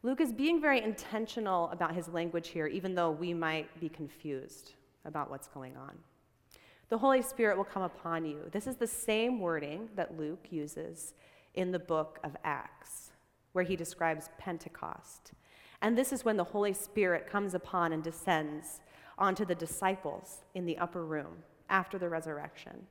Luke 0.03 0.21
is 0.21 0.31
being 0.31 0.61
very 0.61 0.81
intentional 0.81 1.69
about 1.71 1.95
his 1.95 2.07
language 2.07 2.49
here, 2.49 2.67
even 2.67 2.93
though 2.93 3.11
we 3.11 3.33
might 3.33 3.79
be 3.79 3.89
confused 3.89 4.73
about 5.05 5.29
what's 5.29 5.47
going 5.47 5.75
on. 5.75 5.97
The 6.89 6.97
Holy 6.97 7.21
Spirit 7.21 7.57
will 7.57 7.65
come 7.65 7.83
upon 7.83 8.25
you. 8.25 8.41
This 8.51 8.67
is 8.67 8.75
the 8.75 8.87
same 8.87 9.39
wording 9.39 9.89
that 9.95 10.17
Luke 10.17 10.47
uses 10.51 11.13
in 11.55 11.71
the 11.71 11.79
book 11.79 12.19
of 12.23 12.37
Acts, 12.43 13.11
where 13.53 13.63
he 13.63 13.75
describes 13.75 14.29
Pentecost. 14.37 15.31
And 15.81 15.97
this 15.97 16.13
is 16.13 16.23
when 16.23 16.37
the 16.37 16.43
Holy 16.43 16.73
Spirit 16.73 17.27
comes 17.27 17.53
upon 17.53 17.91
and 17.91 18.03
descends 18.03 18.81
onto 19.17 19.45
the 19.45 19.55
disciples 19.55 20.43
in 20.53 20.65
the 20.65 20.77
upper 20.77 21.05
room 21.05 21.43
after 21.69 21.97
the 21.97 22.09
resurrection. 22.09 22.85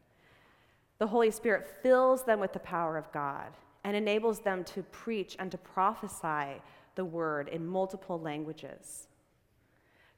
The 0.98 1.06
Holy 1.06 1.30
Spirit 1.30 1.68
fills 1.82 2.24
them 2.24 2.40
with 2.40 2.52
the 2.52 2.58
power 2.58 2.96
of 2.96 3.12
God 3.12 3.52
and 3.84 3.94
enables 3.96 4.40
them 4.40 4.64
to 4.64 4.82
preach 4.84 5.36
and 5.38 5.50
to 5.50 5.58
prophesy 5.58 6.60
the 6.94 7.04
word 7.04 7.48
in 7.48 7.66
multiple 7.66 8.18
languages. 8.18 9.08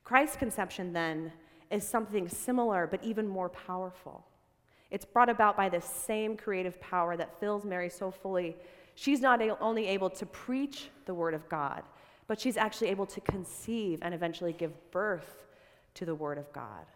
Christ's 0.04 0.36
conception, 0.36 0.92
then, 0.92 1.32
is 1.70 1.86
something 1.86 2.28
similar 2.28 2.86
but 2.86 3.04
even 3.04 3.28
more 3.28 3.50
powerful. 3.50 4.24
It's 4.90 5.04
brought 5.04 5.28
about 5.28 5.56
by 5.56 5.68
this 5.68 5.84
same 5.84 6.36
creative 6.36 6.80
power 6.80 7.16
that 7.16 7.38
fills 7.40 7.64
Mary 7.64 7.90
so 7.90 8.10
fully. 8.10 8.56
She's 8.94 9.20
not 9.20 9.42
only 9.60 9.86
able 9.86 10.08
to 10.10 10.24
preach 10.24 10.88
the 11.04 11.12
word 11.12 11.34
of 11.34 11.46
God, 11.48 11.82
but 12.26 12.40
she's 12.40 12.56
actually 12.56 12.88
able 12.88 13.06
to 13.06 13.20
conceive 13.20 13.98
and 14.02 14.14
eventually 14.14 14.52
give 14.52 14.72
birth 14.90 15.44
to 15.94 16.04
the 16.04 16.14
Word 16.14 16.38
of 16.38 16.52
God. 16.52 16.86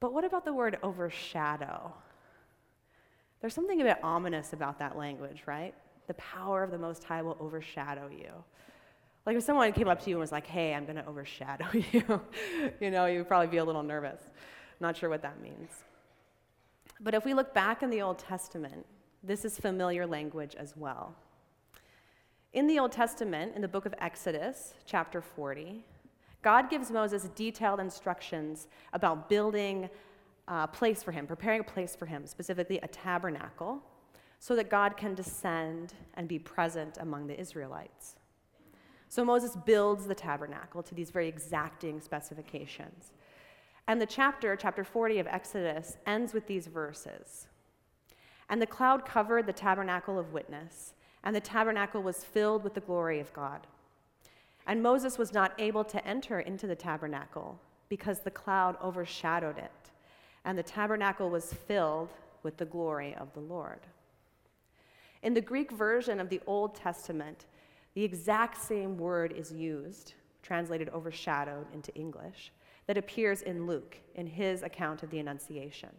But 0.00 0.12
what 0.12 0.24
about 0.24 0.44
the 0.44 0.52
word 0.52 0.78
overshadow? 0.82 1.92
There's 3.40 3.54
something 3.54 3.80
a 3.80 3.84
bit 3.84 3.98
ominous 4.02 4.52
about 4.52 4.78
that 4.78 4.96
language, 4.96 5.42
right? 5.46 5.74
The 6.06 6.14
power 6.14 6.62
of 6.62 6.70
the 6.70 6.78
Most 6.78 7.04
High 7.04 7.22
will 7.22 7.36
overshadow 7.40 8.08
you. 8.10 8.30
Like 9.26 9.36
if 9.36 9.42
someone 9.42 9.72
came 9.72 9.88
up 9.88 10.02
to 10.04 10.10
you 10.10 10.16
and 10.16 10.20
was 10.20 10.32
like, 10.32 10.46
hey, 10.46 10.74
I'm 10.74 10.84
going 10.84 10.96
to 10.96 11.06
overshadow 11.06 11.66
you, 11.92 12.20
you 12.80 12.90
know, 12.90 13.06
you'd 13.06 13.28
probably 13.28 13.48
be 13.48 13.58
a 13.58 13.64
little 13.64 13.82
nervous. 13.82 14.20
Not 14.80 14.96
sure 14.96 15.10
what 15.10 15.22
that 15.22 15.40
means. 15.40 15.70
But 17.00 17.14
if 17.14 17.24
we 17.24 17.34
look 17.34 17.52
back 17.52 17.82
in 17.82 17.90
the 17.90 18.02
Old 18.02 18.18
Testament, 18.18 18.86
this 19.22 19.44
is 19.44 19.58
familiar 19.58 20.06
language 20.06 20.54
as 20.56 20.76
well. 20.76 21.14
In 22.54 22.66
the 22.66 22.78
Old 22.78 22.92
Testament, 22.92 23.52
in 23.54 23.60
the 23.60 23.68
book 23.68 23.84
of 23.84 23.94
Exodus, 23.98 24.72
chapter 24.86 25.20
40, 25.20 25.84
God 26.40 26.70
gives 26.70 26.90
Moses 26.90 27.28
detailed 27.34 27.78
instructions 27.78 28.68
about 28.94 29.28
building 29.28 29.90
a 30.46 30.66
place 30.66 31.02
for 31.02 31.12
him, 31.12 31.26
preparing 31.26 31.60
a 31.60 31.64
place 31.64 31.94
for 31.94 32.06
him, 32.06 32.26
specifically 32.26 32.78
a 32.82 32.88
tabernacle, 32.88 33.82
so 34.38 34.56
that 34.56 34.70
God 34.70 34.96
can 34.96 35.14
descend 35.14 35.92
and 36.14 36.26
be 36.26 36.38
present 36.38 36.96
among 37.00 37.26
the 37.26 37.38
Israelites. 37.38 38.16
So 39.10 39.26
Moses 39.26 39.54
builds 39.54 40.06
the 40.06 40.14
tabernacle 40.14 40.82
to 40.84 40.94
these 40.94 41.10
very 41.10 41.28
exacting 41.28 42.00
specifications. 42.00 43.12
And 43.86 44.00
the 44.00 44.06
chapter, 44.06 44.56
chapter 44.56 44.84
40 44.84 45.18
of 45.18 45.26
Exodus, 45.26 45.98
ends 46.06 46.32
with 46.32 46.46
these 46.46 46.66
verses. 46.66 47.46
And 48.48 48.62
the 48.62 48.66
cloud 48.66 49.04
covered 49.04 49.46
the 49.46 49.52
tabernacle 49.52 50.18
of 50.18 50.32
witness, 50.32 50.94
and 51.28 51.36
the 51.36 51.40
tabernacle 51.40 52.02
was 52.02 52.24
filled 52.24 52.64
with 52.64 52.72
the 52.72 52.80
glory 52.80 53.20
of 53.20 53.30
God. 53.34 53.66
And 54.66 54.82
Moses 54.82 55.18
was 55.18 55.34
not 55.34 55.52
able 55.58 55.84
to 55.84 56.02
enter 56.08 56.40
into 56.40 56.66
the 56.66 56.74
tabernacle 56.74 57.60
because 57.90 58.20
the 58.20 58.30
cloud 58.30 58.78
overshadowed 58.82 59.58
it, 59.58 59.90
and 60.46 60.56
the 60.56 60.62
tabernacle 60.62 61.28
was 61.28 61.52
filled 61.52 62.14
with 62.42 62.56
the 62.56 62.64
glory 62.64 63.14
of 63.16 63.30
the 63.34 63.40
Lord. 63.40 63.80
In 65.22 65.34
the 65.34 65.42
Greek 65.42 65.70
version 65.70 66.18
of 66.18 66.30
the 66.30 66.40
Old 66.46 66.74
Testament, 66.74 67.44
the 67.92 68.04
exact 68.04 68.56
same 68.56 68.96
word 68.96 69.34
is 69.36 69.52
used, 69.52 70.14
translated 70.42 70.88
overshadowed 70.94 71.66
into 71.74 71.94
English, 71.94 72.52
that 72.86 72.96
appears 72.96 73.42
in 73.42 73.66
Luke 73.66 73.98
in 74.14 74.26
his 74.26 74.62
account 74.62 75.02
of 75.02 75.10
the 75.10 75.18
Annunciation. 75.18 75.90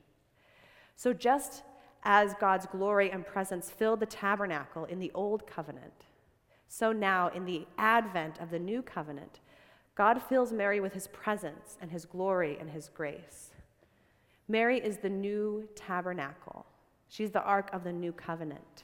So, 0.96 1.14
just 1.14 1.62
as 2.04 2.34
God's 2.40 2.66
glory 2.66 3.12
and 3.12 3.26
presence 3.26 3.70
filled 3.70 4.00
the 4.00 4.06
tabernacle 4.06 4.86
in 4.86 5.00
the 5.00 5.12
Old 5.14 5.46
Covenant, 5.46 6.06
so 6.72 6.92
now, 6.94 7.30
in 7.30 7.46
the 7.46 7.66
advent 7.80 8.40
of 8.40 8.52
the 8.52 8.60
new 8.60 8.84
covenant, 8.84 9.40
God 9.96 10.22
fills 10.22 10.54
Mary 10.54 10.80
with 10.80 10.94
his 10.94 11.08
presence 11.08 11.78
and 11.82 11.92
his 11.92 12.06
glory 12.06 12.58
and 12.60 12.70
his 12.70 12.90
grace. 12.90 13.50
Mary 14.48 14.78
is 14.78 14.98
the 14.98 15.10
new 15.10 15.68
tabernacle, 15.76 16.68
she's 17.10 17.32
the 17.32 17.42
ark 17.42 17.70
of 17.74 17.84
the 17.84 17.92
new 17.92 18.12
covenant. 18.12 18.84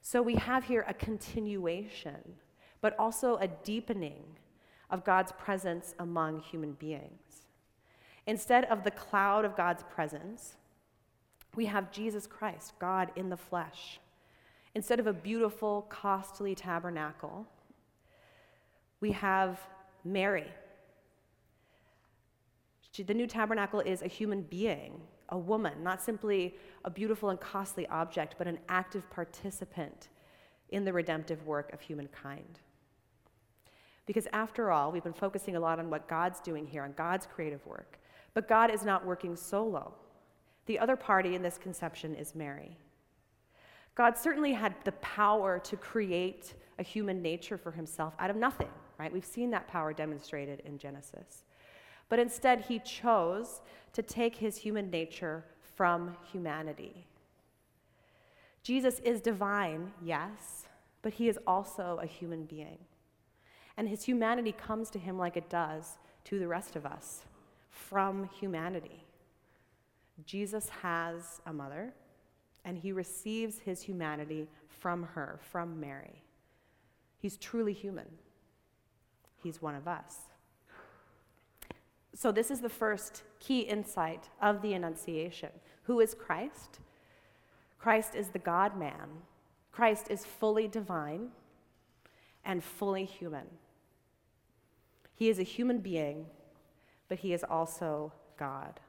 So 0.00 0.22
we 0.22 0.36
have 0.36 0.64
here 0.64 0.84
a 0.86 0.94
continuation, 0.94 2.36
but 2.80 2.96
also 2.98 3.36
a 3.38 3.48
deepening 3.48 4.22
of 4.88 5.04
God's 5.04 5.32
presence 5.32 5.94
among 5.98 6.40
human 6.40 6.72
beings. 6.72 7.46
Instead 8.26 8.64
of 8.66 8.84
the 8.84 8.90
cloud 8.92 9.44
of 9.44 9.56
God's 9.56 9.82
presence, 9.82 10.54
we 11.56 11.66
have 11.66 11.92
Jesus 11.92 12.26
Christ, 12.26 12.72
God 12.78 13.10
in 13.16 13.30
the 13.30 13.36
flesh. 13.36 14.00
Instead 14.74 14.98
of 15.00 15.06
a 15.06 15.12
beautiful, 15.12 15.82
costly 15.88 16.54
tabernacle, 16.54 17.46
we 19.00 19.12
have 19.12 19.60
Mary, 20.04 20.46
The 22.96 23.14
new 23.14 23.26
tabernacle 23.26 23.80
is 23.80 24.02
a 24.02 24.06
human 24.06 24.42
being, 24.42 25.00
a 25.30 25.38
woman, 25.38 25.82
not 25.82 26.00
simply 26.00 26.54
a 26.84 26.90
beautiful 26.90 27.30
and 27.30 27.40
costly 27.40 27.88
object, 27.88 28.36
but 28.38 28.46
an 28.46 28.58
active 28.68 29.08
participant 29.10 30.08
in 30.68 30.84
the 30.84 30.92
redemptive 30.92 31.44
work 31.44 31.72
of 31.72 31.80
humankind. 31.80 32.60
Because 34.06 34.28
after 34.32 34.70
all, 34.70 34.92
we've 34.92 35.02
been 35.02 35.12
focusing 35.12 35.56
a 35.56 35.60
lot 35.60 35.78
on 35.80 35.90
what 35.90 36.08
God's 36.08 36.40
doing 36.40 36.66
here, 36.66 36.84
on 36.84 36.92
God's 36.92 37.26
creative 37.26 37.66
work. 37.66 37.98
But 38.32 38.48
God 38.48 38.70
is 38.70 38.84
not 38.84 39.04
working 39.04 39.34
solo. 39.34 39.94
The 40.66 40.78
other 40.78 40.96
party 40.96 41.34
in 41.34 41.42
this 41.42 41.58
conception 41.58 42.14
is 42.14 42.34
Mary. 42.34 42.76
God 43.94 44.16
certainly 44.16 44.52
had 44.52 44.74
the 44.84 44.92
power 44.92 45.58
to 45.60 45.76
create 45.76 46.54
a 46.78 46.82
human 46.82 47.22
nature 47.22 47.56
for 47.56 47.70
himself 47.70 48.14
out 48.18 48.30
of 48.30 48.36
nothing, 48.36 48.70
right? 48.98 49.12
We've 49.12 49.24
seen 49.24 49.50
that 49.50 49.68
power 49.68 49.92
demonstrated 49.92 50.60
in 50.64 50.78
Genesis. 50.78 51.44
But 52.08 52.18
instead, 52.18 52.62
he 52.62 52.80
chose 52.80 53.60
to 53.92 54.02
take 54.02 54.36
his 54.36 54.56
human 54.56 54.90
nature 54.90 55.44
from 55.76 56.16
humanity. 56.32 57.06
Jesus 58.62 58.98
is 59.00 59.20
divine, 59.20 59.92
yes, 60.02 60.66
but 61.02 61.14
he 61.14 61.28
is 61.28 61.38
also 61.46 62.00
a 62.02 62.06
human 62.06 62.44
being. 62.44 62.78
And 63.76 63.88
his 63.88 64.04
humanity 64.04 64.52
comes 64.52 64.90
to 64.90 64.98
him 64.98 65.18
like 65.18 65.36
it 65.36 65.50
does 65.50 65.98
to 66.24 66.38
the 66.38 66.48
rest 66.48 66.74
of 66.74 66.86
us 66.86 67.24
from 67.70 68.28
humanity. 68.40 69.03
Jesus 70.26 70.68
has 70.68 71.40
a 71.46 71.52
mother, 71.52 71.92
and 72.64 72.78
he 72.78 72.92
receives 72.92 73.58
his 73.58 73.82
humanity 73.82 74.48
from 74.68 75.02
her, 75.02 75.38
from 75.40 75.80
Mary. 75.80 76.22
He's 77.18 77.36
truly 77.36 77.72
human. 77.72 78.06
He's 79.42 79.60
one 79.60 79.74
of 79.74 79.88
us. 79.88 80.16
So, 82.14 82.30
this 82.30 82.50
is 82.50 82.60
the 82.60 82.68
first 82.68 83.22
key 83.40 83.60
insight 83.60 84.28
of 84.40 84.62
the 84.62 84.72
Annunciation. 84.72 85.50
Who 85.84 86.00
is 86.00 86.14
Christ? 86.14 86.78
Christ 87.78 88.14
is 88.14 88.28
the 88.28 88.38
God 88.38 88.78
man. 88.78 89.08
Christ 89.72 90.06
is 90.10 90.24
fully 90.24 90.68
divine 90.68 91.30
and 92.44 92.62
fully 92.62 93.04
human. 93.04 93.46
He 95.16 95.28
is 95.28 95.38
a 95.38 95.42
human 95.42 95.78
being, 95.78 96.26
but 97.08 97.18
he 97.18 97.32
is 97.32 97.44
also 97.44 98.12
God. 98.38 98.80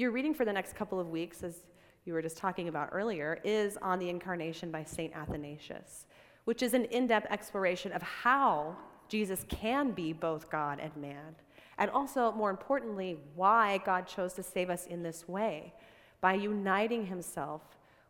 Your 0.00 0.12
reading 0.12 0.32
for 0.32 0.46
the 0.46 0.52
next 0.54 0.76
couple 0.76 0.98
of 0.98 1.10
weeks, 1.10 1.42
as 1.42 1.66
you 2.06 2.14
were 2.14 2.22
just 2.22 2.38
talking 2.38 2.68
about 2.68 2.88
earlier, 2.90 3.38
is 3.44 3.76
on 3.82 3.98
the 3.98 4.08
Incarnation 4.08 4.70
by 4.70 4.82
St. 4.82 5.14
Athanasius, 5.14 6.06
which 6.46 6.62
is 6.62 6.72
an 6.72 6.86
in 6.86 7.06
depth 7.06 7.26
exploration 7.30 7.92
of 7.92 8.00
how 8.00 8.78
Jesus 9.10 9.44
can 9.50 9.90
be 9.90 10.14
both 10.14 10.50
God 10.50 10.80
and 10.80 10.96
man. 10.96 11.36
And 11.76 11.90
also, 11.90 12.32
more 12.32 12.48
importantly, 12.48 13.18
why 13.34 13.76
God 13.84 14.06
chose 14.06 14.32
to 14.36 14.42
save 14.42 14.70
us 14.70 14.86
in 14.86 15.02
this 15.02 15.28
way 15.28 15.74
by 16.22 16.32
uniting 16.32 17.04
himself 17.04 17.60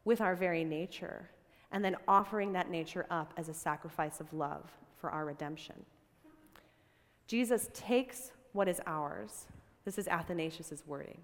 with 0.05 0.21
our 0.21 0.37
very 0.37 0.63
nature 0.63 1.29
and 1.73 1.85
then 1.85 1.97
offering 2.07 2.53
that 2.53 2.71
nature 2.71 3.05
up 3.11 3.35
as 3.37 3.49
a 3.49 3.55
sacrifice 3.55 4.21
of 4.21 4.33
love 4.33 4.71
for 4.97 5.11
our 5.11 5.25
redemption. 5.25 5.85
Jesus 7.27 7.69
takes 7.75 8.31
what 8.53 8.69
is 8.69 8.81
ours. 8.87 9.47
This 9.85 9.99
is 9.99 10.07
Athanasius' 10.07 10.85
wording. 10.87 11.19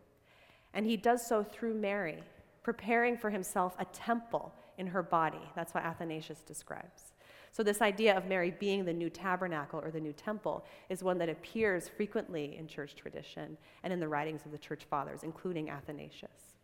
And 0.76 0.84
he 0.84 0.98
does 0.98 1.26
so 1.26 1.42
through 1.42 1.72
Mary, 1.72 2.22
preparing 2.62 3.16
for 3.16 3.30
himself 3.30 3.74
a 3.78 3.86
temple 3.86 4.52
in 4.76 4.86
her 4.86 5.02
body. 5.02 5.40
That's 5.56 5.72
what 5.72 5.84
Athanasius 5.84 6.42
describes. 6.42 7.14
So, 7.50 7.62
this 7.62 7.80
idea 7.80 8.14
of 8.14 8.26
Mary 8.26 8.54
being 8.60 8.84
the 8.84 8.92
new 8.92 9.08
tabernacle 9.08 9.80
or 9.82 9.90
the 9.90 10.00
new 10.00 10.12
temple 10.12 10.66
is 10.90 11.02
one 11.02 11.16
that 11.16 11.30
appears 11.30 11.88
frequently 11.88 12.58
in 12.58 12.68
church 12.68 12.94
tradition 12.94 13.56
and 13.82 13.92
in 13.92 14.00
the 14.00 14.06
writings 14.06 14.44
of 14.44 14.52
the 14.52 14.58
church 14.58 14.84
fathers, 14.84 15.22
including 15.22 15.70
Athanasius. 15.70 16.58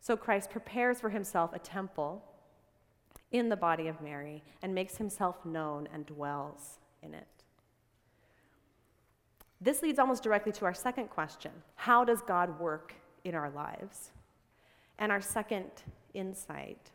So, 0.00 0.16
Christ 0.16 0.48
prepares 0.48 0.98
for 0.98 1.10
himself 1.10 1.52
a 1.52 1.58
temple 1.58 2.24
in 3.32 3.50
the 3.50 3.56
body 3.56 3.86
of 3.86 4.00
Mary 4.00 4.42
and 4.62 4.74
makes 4.74 4.96
himself 4.96 5.44
known 5.44 5.90
and 5.92 6.06
dwells 6.06 6.78
in 7.02 7.12
it. 7.12 7.26
This 9.60 9.82
leads 9.82 9.98
almost 9.98 10.22
directly 10.22 10.52
to 10.52 10.64
our 10.64 10.72
second 10.72 11.10
question 11.10 11.52
How 11.74 12.02
does 12.02 12.22
God 12.22 12.58
work 12.58 12.94
in 13.26 13.34
our 13.34 13.50
lives? 13.50 14.10
And 14.98 15.12
our 15.12 15.20
second 15.20 15.70
insight 16.14 16.90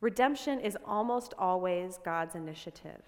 redemption 0.00 0.58
is 0.60 0.76
almost 0.84 1.32
always 1.38 1.98
God's 2.04 2.34
initiative, 2.34 3.02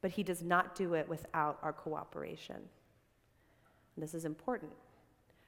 but 0.00 0.12
he 0.12 0.22
does 0.22 0.42
not 0.42 0.74
do 0.74 0.94
it 0.94 1.08
without 1.08 1.58
our 1.62 1.72
cooperation. 1.72 2.56
And 2.56 4.02
this 4.02 4.14
is 4.14 4.24
important. 4.24 4.72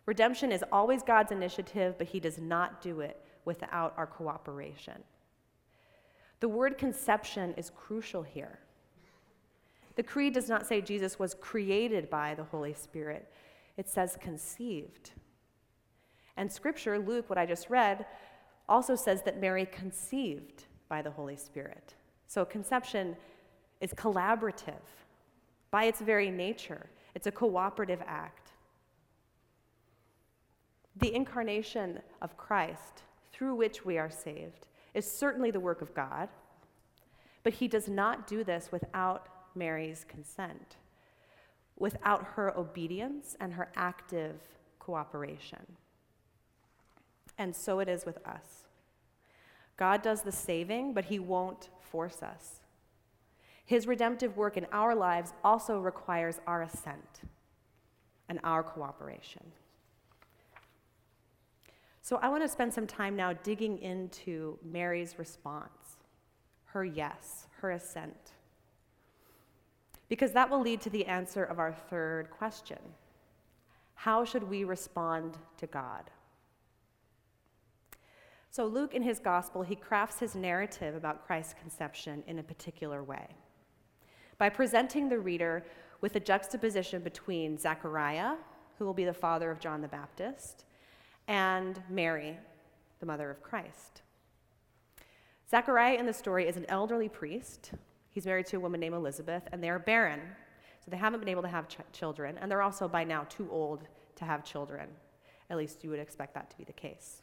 Redemption 0.07 0.53
is 0.53 0.65
always 0.73 1.03
God's 1.03 1.33
initiative, 1.33 1.95
but 1.97 2.09
he 2.09 2.21
does 2.21 2.39
not 2.39 2.83
do 2.83 3.01
it 3.01 3.25
without 3.45 3.95
our 3.97 4.07
cooperation. 4.07 5.03
The 6.41 6.49
word 6.49 6.77
conception 6.77 7.55
is 7.57 7.71
crucial 7.71 8.23
here. 8.23 8.59
The 9.97 10.03
Creed 10.03 10.35
does 10.35 10.49
not 10.49 10.67
say 10.67 10.81
Jesus 10.81 11.19
was 11.19 11.35
created 11.35 12.11
by 12.11 12.35
the 12.35 12.45
Holy 12.45 12.75
Spirit, 12.75 13.31
it 13.81 13.89
says 13.89 14.19
conceived. 14.21 15.13
And 16.37 16.53
Scripture, 16.53 16.99
Luke, 16.99 17.31
what 17.31 17.39
I 17.39 17.47
just 17.47 17.71
read, 17.71 18.05
also 18.69 18.95
says 18.95 19.23
that 19.23 19.41
Mary 19.41 19.65
conceived 19.65 20.65
by 20.91 21.01
the 21.01 21.11
Holy 21.11 21.37
Spirit. 21.37 21.95
So 22.27 22.45
conception 22.45 23.17
is 23.81 23.95
collaborative 23.95 24.85
by 25.71 25.85
its 25.85 26.03
very 26.03 26.31
nature, 26.31 26.91
it's 27.15 27.27
a 27.27 27.33
cooperative 27.33 28.03
act. 28.07 28.51
The 30.97 31.15
incarnation 31.15 32.01
of 32.21 32.37
Christ 32.37 33.05
through 33.33 33.55
which 33.55 33.87
we 33.87 33.97
are 33.97 34.11
saved 34.11 34.67
is 34.93 35.11
certainly 35.11 35.51
the 35.51 35.59
work 35.59 35.81
of 35.81 35.95
God, 35.95 36.29
but 37.45 37.55
he 37.55 37.67
does 37.67 37.89
not 37.89 38.27
do 38.27 38.45
this 38.45 38.71
without 38.71 39.29
Mary's 39.55 40.05
consent, 40.07 40.77
without 41.81 42.25
her 42.37 42.57
obedience 42.57 43.37
and 43.41 43.55
her 43.55 43.73
active 43.75 44.37
cooperation. 44.79 45.67
And 47.39 47.57
so 47.57 47.81
it 47.81 47.89
is 47.89 48.05
with 48.05 48.25
us. 48.27 48.69
God 49.77 50.03
does 50.03 50.23
the 50.23 50.31
saving, 50.31 50.93
but 50.93 51.07
he 51.07 51.19
won't 51.19 51.71
force 51.81 52.23
us. 52.23 52.61
His 53.65 53.87
redemptive 53.87 54.37
work 54.37 54.57
in 54.57 54.67
our 54.73 54.95
lives 54.95 55.33
also 55.43 55.81
requires 55.81 56.39
our 56.47 56.63
assent 56.63 57.23
and 58.29 58.39
our 58.45 58.63
cooperation. 58.63 59.45
So 62.03 62.17
I 62.17 62.29
want 62.29 62.43
to 62.43 62.49
spend 62.49 62.75
some 62.75 62.87
time 62.87 63.17
now 63.17 63.33
digging 63.33 63.79
into 63.79 64.59
Mary's 64.63 65.19
response, 65.19 65.97
her 66.65 66.85
yes, 66.85 67.47
her 67.61 67.71
assent. 67.71 68.33
Because 70.11 70.33
that 70.33 70.51
will 70.51 70.61
lead 70.61 70.83
to 70.83 70.91
the 70.91 71.07
answer 71.07 71.45
of 71.45 71.59
our 71.59 71.73
third 71.73 72.31
question 72.31 72.79
How 73.95 74.25
should 74.27 74.43
we 74.43 74.65
respond 74.65 75.39
to 75.57 75.67
God? 75.67 76.11
So, 78.51 78.67
Luke, 78.67 78.95
in 78.95 79.03
his 79.03 79.21
gospel, 79.21 79.63
he 79.63 79.77
crafts 79.77 80.19
his 80.19 80.35
narrative 80.35 80.97
about 80.97 81.25
Christ's 81.25 81.55
conception 81.55 82.25
in 82.27 82.41
a 82.41 82.43
particular 82.43 83.03
way 83.05 83.29
by 84.37 84.49
presenting 84.49 85.09
the 85.09 85.19
reader 85.19 85.65
with 86.01 86.17
a 86.17 86.21
juxtaposition 86.21 87.03
between 87.03 87.57
Zechariah, 87.57 88.35
who 88.79 88.85
will 88.85 88.95
be 88.95 89.05
the 89.05 89.15
father 89.15 89.51
of 89.51 89.61
John 89.61 89.81
the 89.81 89.89
Baptist, 89.89 90.65
and 91.29 91.81
Mary, 91.89 92.37
the 92.99 93.07
mother 93.07 93.31
of 93.31 93.43
Christ. 93.43 94.03
Zechariah 95.49 95.97
in 95.97 96.07
the 96.07 96.13
story 96.13 96.49
is 96.49 96.57
an 96.57 96.67
elderly 96.69 97.09
priest. 97.09 97.73
He's 98.11 98.27
married 98.27 98.47
to 98.47 98.57
a 98.57 98.61
woman 98.61 98.81
named 98.81 98.95
Elizabeth, 98.95 99.45
and 99.53 99.63
they're 99.63 99.79
barren. 99.79 100.21
So 100.85 100.91
they 100.91 100.97
haven't 100.97 101.21
been 101.21 101.29
able 101.29 101.43
to 101.43 101.49
have 101.49 101.69
ch- 101.69 101.79
children, 101.93 102.39
and 102.39 102.51
they're 102.51 102.63
also 102.63 102.89
by 102.89 103.05
now 103.05 103.27
too 103.29 103.49
old 103.51 103.87
to 104.17 104.25
have 104.25 104.45
children. 104.45 104.89
At 105.49 105.57
least 105.57 105.85
you 105.85 105.91
would 105.91 106.01
expect 106.01 106.35
that 106.35 106.51
to 106.51 106.57
be 106.57 106.65
the 106.65 106.73
case. 106.73 107.23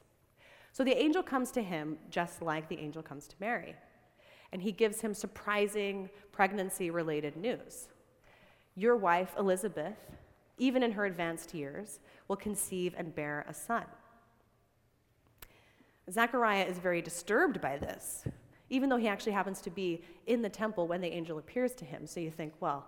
So 0.71 0.83
the 0.83 0.97
angel 0.97 1.23
comes 1.23 1.51
to 1.51 1.61
him 1.61 1.97
just 2.09 2.41
like 2.41 2.69
the 2.69 2.77
angel 2.77 3.01
comes 3.01 3.27
to 3.27 3.35
Mary, 3.39 3.75
and 4.51 4.61
he 4.61 4.71
gives 4.71 5.01
him 5.01 5.13
surprising 5.13 6.09
pregnancy 6.31 6.89
related 6.89 7.35
news. 7.35 7.87
Your 8.75 8.95
wife, 8.95 9.33
Elizabeth, 9.39 9.97
even 10.59 10.83
in 10.83 10.91
her 10.91 11.05
advanced 11.05 11.53
years, 11.53 11.99
will 12.27 12.35
conceive 12.35 12.93
and 12.97 13.15
bear 13.15 13.45
a 13.49 13.53
son. 13.53 13.85
Zechariah 16.11 16.65
is 16.65 16.77
very 16.77 17.01
disturbed 17.01 17.59
by 17.59 17.77
this, 17.77 18.23
even 18.69 18.89
though 18.89 18.97
he 18.97 19.07
actually 19.07 19.31
happens 19.31 19.61
to 19.61 19.69
be 19.69 20.03
in 20.25 20.41
the 20.41 20.49
temple 20.49 20.87
when 20.87 21.01
the 21.01 21.07
angel 21.07 21.37
appears 21.37 21.73
to 21.75 21.85
him. 21.85 22.05
So 22.05 22.19
you 22.19 22.31
think, 22.31 22.53
well, 22.59 22.85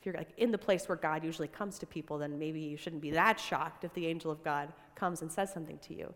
if 0.00 0.06
you're 0.06 0.14
like 0.14 0.30
in 0.36 0.50
the 0.50 0.58
place 0.58 0.88
where 0.88 0.96
God 0.96 1.24
usually 1.24 1.48
comes 1.48 1.78
to 1.78 1.86
people, 1.86 2.18
then 2.18 2.38
maybe 2.38 2.60
you 2.60 2.76
shouldn't 2.76 3.02
be 3.02 3.12
that 3.12 3.38
shocked 3.38 3.84
if 3.84 3.94
the 3.94 4.06
angel 4.06 4.30
of 4.30 4.42
God 4.42 4.72
comes 4.96 5.22
and 5.22 5.30
says 5.30 5.52
something 5.52 5.78
to 5.78 5.94
you. 5.94 6.12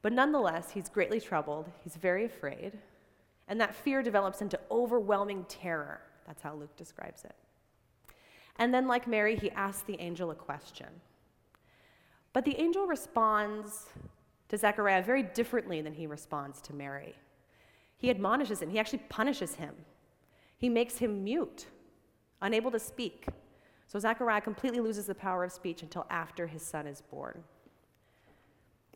But 0.00 0.12
nonetheless, 0.12 0.70
he's 0.70 0.88
greatly 0.88 1.20
troubled, 1.20 1.70
he's 1.82 1.96
very 1.96 2.24
afraid, 2.24 2.78
and 3.48 3.60
that 3.60 3.74
fear 3.74 4.02
develops 4.02 4.40
into 4.40 4.58
overwhelming 4.70 5.44
terror. 5.48 6.00
That's 6.26 6.42
how 6.42 6.54
Luke 6.54 6.74
describes 6.76 7.24
it. 7.24 7.34
And 8.58 8.72
then, 8.72 8.88
like 8.88 9.06
Mary, 9.06 9.36
he 9.36 9.50
asks 9.50 9.82
the 9.82 10.00
angel 10.00 10.30
a 10.30 10.34
question. 10.34 10.88
But 12.32 12.44
the 12.44 12.58
angel 12.60 12.86
responds 12.86 13.86
to 14.48 14.56
Zechariah 14.56 15.02
very 15.02 15.22
differently 15.22 15.82
than 15.82 15.92
he 15.92 16.06
responds 16.06 16.60
to 16.62 16.74
Mary. 16.74 17.14
He 17.98 18.10
admonishes 18.10 18.60
him, 18.60 18.70
he 18.70 18.78
actually 18.78 19.02
punishes 19.08 19.54
him, 19.54 19.74
he 20.58 20.68
makes 20.68 20.98
him 20.98 21.24
mute, 21.24 21.66
unable 22.42 22.70
to 22.70 22.78
speak. 22.78 23.26
So 23.86 23.98
Zechariah 23.98 24.40
completely 24.40 24.80
loses 24.80 25.06
the 25.06 25.14
power 25.14 25.44
of 25.44 25.52
speech 25.52 25.82
until 25.82 26.06
after 26.10 26.46
his 26.46 26.62
son 26.62 26.86
is 26.86 27.00
born. 27.00 27.42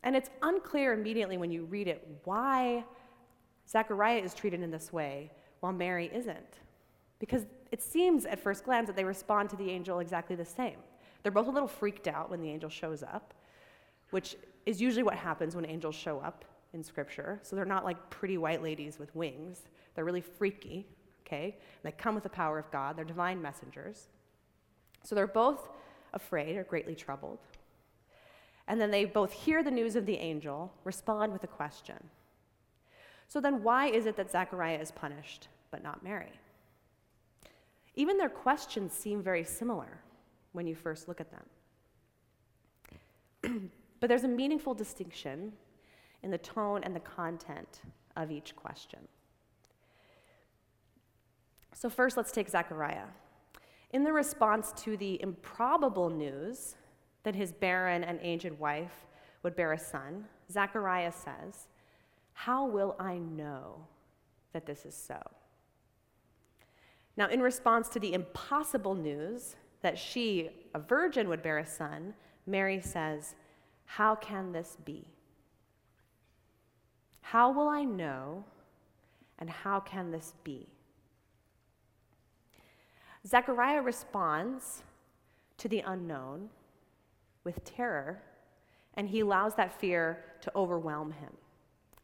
And 0.03 0.15
it's 0.15 0.29
unclear 0.41 0.93
immediately 0.93 1.37
when 1.37 1.51
you 1.51 1.65
read 1.65 1.87
it 1.87 2.07
why 2.23 2.83
Zechariah 3.69 4.19
is 4.19 4.33
treated 4.33 4.61
in 4.61 4.71
this 4.71 4.91
way 4.91 5.31
while 5.61 5.71
Mary 5.71 6.09
isn't. 6.13 6.59
Because 7.19 7.45
it 7.71 7.81
seems 7.81 8.25
at 8.25 8.39
first 8.39 8.65
glance 8.65 8.87
that 8.87 8.95
they 8.95 9.03
respond 9.03 9.49
to 9.51 9.55
the 9.55 9.69
angel 9.69 9.99
exactly 9.99 10.35
the 10.35 10.45
same. 10.45 10.77
They're 11.23 11.31
both 11.31 11.47
a 11.47 11.51
little 11.51 11.67
freaked 11.67 12.07
out 12.07 12.29
when 12.29 12.41
the 12.41 12.49
angel 12.49 12.69
shows 12.69 13.03
up, 13.03 13.33
which 14.09 14.35
is 14.65 14.81
usually 14.81 15.03
what 15.03 15.15
happens 15.15 15.55
when 15.55 15.65
angels 15.65 15.95
show 15.95 16.19
up 16.19 16.45
in 16.73 16.83
Scripture. 16.83 17.39
So 17.43 17.55
they're 17.55 17.65
not 17.65 17.85
like 17.85 18.09
pretty 18.09 18.37
white 18.37 18.63
ladies 18.63 18.99
with 18.99 19.13
wings, 19.15 19.63
they're 19.95 20.05
really 20.05 20.21
freaky, 20.21 20.87
okay? 21.25 21.55
And 21.55 21.83
they 21.83 21.91
come 21.91 22.15
with 22.15 22.23
the 22.23 22.29
power 22.29 22.57
of 22.59 22.71
God, 22.71 22.97
they're 22.97 23.05
divine 23.05 23.41
messengers. 23.41 24.07
So 25.03 25.15
they're 25.15 25.27
both 25.27 25.69
afraid 26.13 26.55
or 26.55 26.63
greatly 26.63 26.95
troubled. 26.95 27.39
And 28.67 28.79
then 28.79 28.91
they 28.91 29.05
both 29.05 29.33
hear 29.33 29.63
the 29.63 29.71
news 29.71 29.95
of 29.95 30.05
the 30.05 30.17
angel, 30.17 30.71
respond 30.83 31.33
with 31.33 31.43
a 31.43 31.47
question. 31.47 31.97
So 33.27 33.41
then, 33.41 33.63
why 33.63 33.87
is 33.87 34.05
it 34.05 34.15
that 34.17 34.31
Zechariah 34.31 34.79
is 34.79 34.91
punished, 34.91 35.47
but 35.71 35.81
not 35.83 36.03
Mary? 36.03 36.31
Even 37.95 38.17
their 38.17 38.29
questions 38.29 38.93
seem 38.93 39.21
very 39.21 39.43
similar 39.43 40.01
when 40.51 40.67
you 40.67 40.75
first 40.75 41.07
look 41.07 41.21
at 41.21 41.31
them. 43.41 43.71
but 43.99 44.07
there's 44.07 44.23
a 44.23 44.29
meaningful 44.29 44.73
distinction 44.73 45.53
in 46.23 46.31
the 46.31 46.37
tone 46.37 46.83
and 46.83 46.95
the 46.95 46.99
content 46.99 47.81
of 48.15 48.31
each 48.31 48.55
question. 48.55 48.99
So, 51.73 51.89
first, 51.89 52.17
let's 52.17 52.31
take 52.31 52.49
Zechariah. 52.49 53.07
In 53.91 54.03
the 54.03 54.13
response 54.13 54.71
to 54.83 54.95
the 54.97 55.21
improbable 55.21 56.09
news 56.09 56.75
that 57.23 57.35
his 57.35 57.51
barren 57.51 58.03
and 58.03 58.19
aged 58.21 58.57
wife 58.59 59.05
would 59.43 59.55
bear 59.55 59.73
a 59.73 59.79
son, 59.79 60.25
Zechariah 60.51 61.11
says, 61.11 61.67
How 62.33 62.65
will 62.65 62.95
I 62.99 63.17
know 63.17 63.85
that 64.53 64.65
this 64.65 64.85
is 64.85 64.95
so? 64.95 65.19
Now, 67.17 67.27
in 67.27 67.41
response 67.41 67.89
to 67.89 67.99
the 67.99 68.13
impossible 68.13 68.95
news 68.95 69.55
that 69.81 69.97
she, 69.97 70.49
a 70.73 70.79
virgin, 70.79 71.27
would 71.29 71.41
bear 71.41 71.57
a 71.57 71.65
son, 71.65 72.13
Mary 72.45 72.79
says, 72.79 73.35
How 73.85 74.15
can 74.15 74.51
this 74.51 74.77
be? 74.85 75.10
How 77.21 77.51
will 77.51 77.67
I 77.67 77.83
know, 77.83 78.43
and 79.39 79.49
how 79.49 79.79
can 79.79 80.11
this 80.11 80.33
be? 80.43 80.67
Zechariah 83.25 83.81
responds 83.81 84.83
to 85.57 85.67
the 85.67 85.79
unknown 85.79 86.49
with 87.43 87.63
terror, 87.63 88.21
and 88.95 89.07
he 89.07 89.21
allows 89.21 89.55
that 89.55 89.79
fear 89.79 90.23
to 90.41 90.51
overwhelm 90.55 91.11
him. 91.11 91.31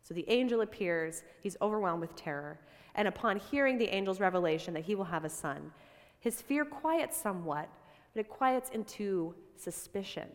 So 0.03 0.13
the 0.13 0.29
angel 0.29 0.61
appears, 0.61 1.23
he's 1.41 1.57
overwhelmed 1.61 2.01
with 2.01 2.15
terror, 2.15 2.59
and 2.95 3.07
upon 3.07 3.37
hearing 3.37 3.77
the 3.77 3.89
angel's 3.89 4.19
revelation 4.19 4.73
that 4.73 4.85
he 4.85 4.95
will 4.95 5.03
have 5.05 5.25
a 5.25 5.29
son, 5.29 5.71
his 6.19 6.41
fear 6.41 6.63
quiets 6.63 7.17
somewhat, 7.17 7.67
but 8.13 8.21
it 8.21 8.29
quiets 8.29 8.69
into 8.69 9.35
suspicion. 9.55 10.29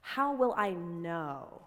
How 0.00 0.34
will 0.34 0.54
I 0.56 0.70
know? 0.70 1.62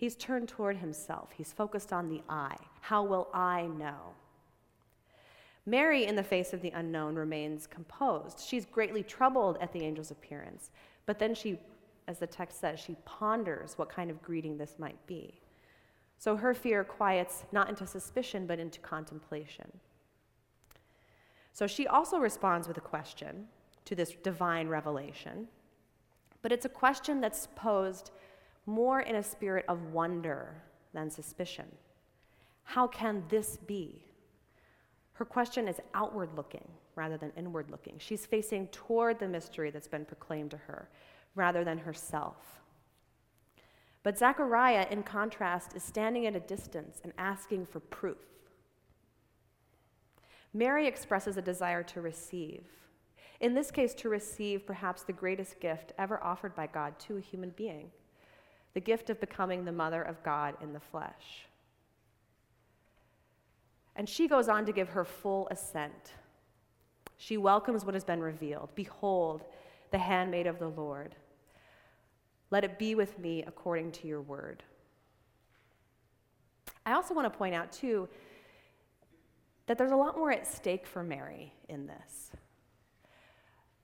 He's 0.00 0.16
turned 0.16 0.48
toward 0.48 0.78
himself. 0.78 1.28
He's 1.36 1.52
focused 1.52 1.92
on 1.92 2.08
the 2.08 2.22
I. 2.26 2.56
How 2.80 3.02
will 3.04 3.28
I 3.34 3.66
know? 3.66 4.14
Mary, 5.66 6.06
in 6.06 6.16
the 6.16 6.22
face 6.22 6.54
of 6.54 6.62
the 6.62 6.70
unknown, 6.70 7.16
remains 7.16 7.66
composed. 7.66 8.40
She's 8.40 8.64
greatly 8.64 9.02
troubled 9.02 9.58
at 9.60 9.74
the 9.74 9.84
angel's 9.84 10.10
appearance, 10.10 10.70
but 11.04 11.18
then 11.18 11.34
she, 11.34 11.58
as 12.08 12.18
the 12.18 12.26
text 12.26 12.60
says, 12.60 12.80
she 12.80 12.96
ponders 13.04 13.76
what 13.76 13.90
kind 13.90 14.10
of 14.10 14.22
greeting 14.22 14.56
this 14.56 14.76
might 14.78 15.06
be. 15.06 15.38
So 16.16 16.34
her 16.34 16.54
fear 16.54 16.82
quiets 16.82 17.44
not 17.52 17.68
into 17.68 17.86
suspicion, 17.86 18.46
but 18.46 18.58
into 18.58 18.80
contemplation. 18.80 19.70
So 21.52 21.66
she 21.66 21.86
also 21.86 22.16
responds 22.16 22.66
with 22.66 22.78
a 22.78 22.80
question 22.80 23.48
to 23.84 23.94
this 23.94 24.12
divine 24.22 24.68
revelation, 24.68 25.48
but 26.40 26.52
it's 26.52 26.64
a 26.64 26.70
question 26.70 27.20
that's 27.20 27.48
posed 27.54 28.12
more 28.70 29.00
in 29.00 29.16
a 29.16 29.22
spirit 29.22 29.64
of 29.68 29.92
wonder 29.92 30.62
than 30.94 31.10
suspicion. 31.10 31.66
How 32.62 32.86
can 32.86 33.24
this 33.28 33.56
be? 33.56 34.04
Her 35.12 35.24
question 35.24 35.68
is 35.68 35.80
outward 35.92 36.30
looking 36.36 36.66
rather 36.94 37.18
than 37.18 37.32
inward 37.36 37.70
looking. 37.70 37.96
She's 37.98 38.26
facing 38.26 38.68
toward 38.68 39.18
the 39.18 39.28
mystery 39.28 39.70
that's 39.70 39.88
been 39.88 40.04
proclaimed 40.04 40.52
to 40.52 40.56
her 40.56 40.88
rather 41.34 41.64
than 41.64 41.78
herself. 41.78 42.36
But 44.02 44.16
Zechariah, 44.16 44.86
in 44.90 45.02
contrast, 45.02 45.76
is 45.76 45.82
standing 45.82 46.26
at 46.26 46.36
a 46.36 46.40
distance 46.40 47.00
and 47.04 47.12
asking 47.18 47.66
for 47.66 47.80
proof. 47.80 48.16
Mary 50.54 50.86
expresses 50.86 51.36
a 51.36 51.42
desire 51.42 51.82
to 51.82 52.00
receive. 52.00 52.64
In 53.40 53.54
this 53.54 53.70
case, 53.70 53.94
to 53.94 54.08
receive 54.08 54.66
perhaps 54.66 55.02
the 55.02 55.12
greatest 55.12 55.60
gift 55.60 55.92
ever 55.98 56.22
offered 56.22 56.54
by 56.54 56.66
God 56.66 56.98
to 57.00 57.16
a 57.16 57.20
human 57.20 57.50
being 57.50 57.90
the 58.74 58.80
gift 58.80 59.10
of 59.10 59.20
becoming 59.20 59.64
the 59.64 59.72
mother 59.72 60.02
of 60.02 60.22
God 60.22 60.54
in 60.62 60.72
the 60.72 60.80
flesh. 60.80 61.46
And 63.96 64.08
she 64.08 64.28
goes 64.28 64.48
on 64.48 64.64
to 64.66 64.72
give 64.72 64.90
her 64.90 65.04
full 65.04 65.48
assent. 65.50 66.12
She 67.16 67.36
welcomes 67.36 67.84
what 67.84 67.94
has 67.94 68.04
been 68.04 68.20
revealed. 68.20 68.70
Behold, 68.74 69.44
the 69.90 69.98
handmaid 69.98 70.46
of 70.46 70.58
the 70.58 70.68
Lord. 70.68 71.14
Let 72.50 72.64
it 72.64 72.78
be 72.78 72.94
with 72.94 73.18
me 73.18 73.44
according 73.46 73.92
to 73.92 74.08
your 74.08 74.22
word. 74.22 74.62
I 76.86 76.92
also 76.92 77.14
want 77.14 77.30
to 77.30 77.36
point 77.36 77.54
out, 77.54 77.72
too, 77.72 78.08
that 79.66 79.76
there's 79.76 79.92
a 79.92 79.96
lot 79.96 80.16
more 80.16 80.32
at 80.32 80.46
stake 80.46 80.86
for 80.86 81.02
Mary 81.02 81.52
in 81.68 81.86
this. 81.86 82.30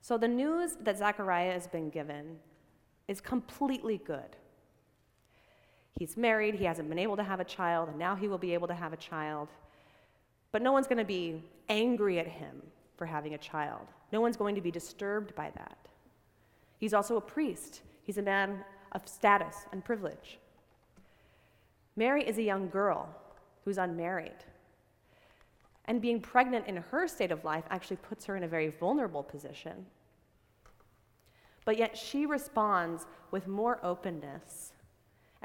So, 0.00 0.16
the 0.16 0.28
news 0.28 0.76
that 0.80 0.98
Zechariah 0.98 1.52
has 1.52 1.66
been 1.66 1.90
given 1.90 2.38
is 3.06 3.20
completely 3.20 3.98
good. 3.98 4.36
He's 5.98 6.16
married, 6.16 6.54
he 6.54 6.64
hasn't 6.64 6.88
been 6.88 6.98
able 6.98 7.16
to 7.16 7.22
have 7.22 7.40
a 7.40 7.44
child, 7.44 7.88
and 7.88 7.98
now 7.98 8.14
he 8.14 8.28
will 8.28 8.38
be 8.38 8.52
able 8.52 8.68
to 8.68 8.74
have 8.74 8.92
a 8.92 8.98
child. 8.98 9.48
But 10.52 10.62
no 10.62 10.72
one's 10.72 10.86
going 10.86 10.98
to 10.98 11.04
be 11.04 11.42
angry 11.68 12.18
at 12.18 12.26
him 12.26 12.62
for 12.96 13.06
having 13.06 13.34
a 13.34 13.38
child. 13.38 13.86
No 14.12 14.20
one's 14.20 14.36
going 14.36 14.54
to 14.54 14.60
be 14.60 14.70
disturbed 14.70 15.34
by 15.34 15.50
that. 15.56 15.78
He's 16.78 16.94
also 16.94 17.16
a 17.16 17.20
priest, 17.20 17.80
he's 18.02 18.18
a 18.18 18.22
man 18.22 18.62
of 18.92 19.08
status 19.08 19.66
and 19.72 19.84
privilege. 19.84 20.38
Mary 21.96 22.22
is 22.26 22.36
a 22.36 22.42
young 22.42 22.68
girl 22.68 23.08
who's 23.64 23.78
unmarried. 23.78 24.44
And 25.86 26.02
being 26.02 26.20
pregnant 26.20 26.66
in 26.66 26.76
her 26.76 27.08
state 27.08 27.30
of 27.30 27.44
life 27.44 27.64
actually 27.70 27.96
puts 27.96 28.26
her 28.26 28.36
in 28.36 28.42
a 28.42 28.48
very 28.48 28.68
vulnerable 28.68 29.22
position. 29.22 29.86
But 31.64 31.78
yet 31.78 31.96
she 31.96 32.26
responds 32.26 33.06
with 33.30 33.48
more 33.48 33.80
openness 33.82 34.72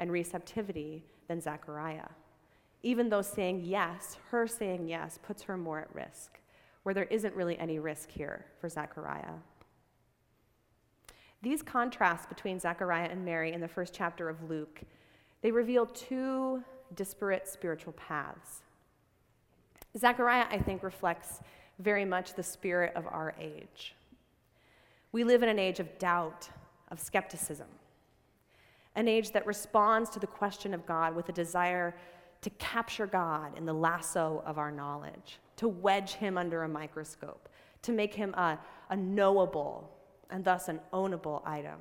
and 0.02 0.10
receptivity 0.10 1.04
than 1.28 1.40
Zechariah 1.40 2.08
even 2.82 3.08
though 3.08 3.22
saying 3.22 3.62
yes, 3.64 4.18
her 4.30 4.46
saying 4.46 4.88
yes, 4.88 5.18
puts 5.22 5.42
her 5.42 5.56
more 5.56 5.80
at 5.80 5.94
risk, 5.94 6.40
where 6.82 6.94
there 6.94 7.04
isn't 7.04 7.34
really 7.34 7.58
any 7.58 7.78
risk 7.78 8.10
here 8.10 8.44
for 8.60 8.68
Zechariah. 8.68 9.34
These 11.42 11.62
contrasts 11.62 12.26
between 12.26 12.58
Zechariah 12.58 13.08
and 13.10 13.24
Mary 13.24 13.52
in 13.52 13.60
the 13.60 13.68
first 13.68 13.94
chapter 13.94 14.28
of 14.28 14.48
Luke, 14.48 14.82
they 15.42 15.50
reveal 15.50 15.86
two 15.86 16.62
disparate 16.94 17.48
spiritual 17.48 17.92
paths. 17.94 18.62
Zechariah, 19.96 20.46
I 20.50 20.58
think, 20.58 20.82
reflects 20.82 21.40
very 21.78 22.04
much 22.04 22.34
the 22.34 22.42
spirit 22.42 22.92
of 22.94 23.06
our 23.06 23.34
age. 23.40 23.94
We 25.10 25.24
live 25.24 25.42
in 25.42 25.48
an 25.48 25.58
age 25.58 25.80
of 25.80 25.98
doubt, 25.98 26.48
of 26.90 27.00
skepticism, 27.00 27.66
an 28.94 29.08
age 29.08 29.32
that 29.32 29.46
responds 29.46 30.10
to 30.10 30.18
the 30.18 30.26
question 30.26 30.74
of 30.74 30.86
God 30.86 31.14
with 31.14 31.28
a 31.28 31.32
desire 31.32 31.96
to 32.42 32.50
capture 32.50 33.06
God 33.06 33.56
in 33.56 33.64
the 33.64 33.72
lasso 33.72 34.42
of 34.44 34.58
our 34.58 34.70
knowledge, 34.70 35.38
to 35.56 35.68
wedge 35.68 36.14
him 36.14 36.36
under 36.36 36.64
a 36.64 36.68
microscope, 36.68 37.48
to 37.82 37.92
make 37.92 38.14
him 38.14 38.34
a, 38.34 38.58
a 38.90 38.96
knowable 38.96 39.90
and 40.30 40.44
thus 40.44 40.68
an 40.68 40.80
ownable 40.92 41.46
item. 41.46 41.78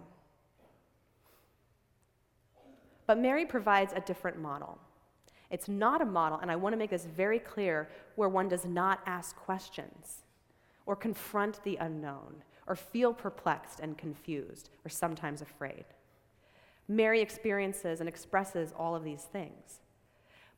But 3.08 3.18
Mary 3.18 3.46
provides 3.46 3.92
a 3.94 4.02
different 4.02 4.40
model. 4.40 4.78
It's 5.50 5.68
not 5.68 6.02
a 6.02 6.06
model, 6.06 6.40
and 6.40 6.50
I 6.50 6.56
want 6.56 6.74
to 6.74 6.78
make 6.78 6.92
this 6.92 7.06
very 7.06 7.40
clear, 7.40 7.90
where 8.16 8.30
one 8.30 8.48
does 8.48 8.64
not 8.64 9.02
ask 9.06 9.36
questions 9.36 10.24
or 10.86 10.96
confront 10.96 11.64
the 11.64 11.76
unknown, 11.78 12.44
or 12.68 12.76
feel 12.76 13.14
perplexed 13.14 13.80
and 13.80 13.98
confused, 13.98 14.70
or 14.86 14.90
sometimes 14.90 15.42
afraid. 15.42 15.86
Mary 16.92 17.22
experiences 17.22 18.02
and 18.02 18.10
expresses 18.10 18.74
all 18.78 18.96
of 18.96 19.04
these 19.04 19.24
things. 19.24 19.80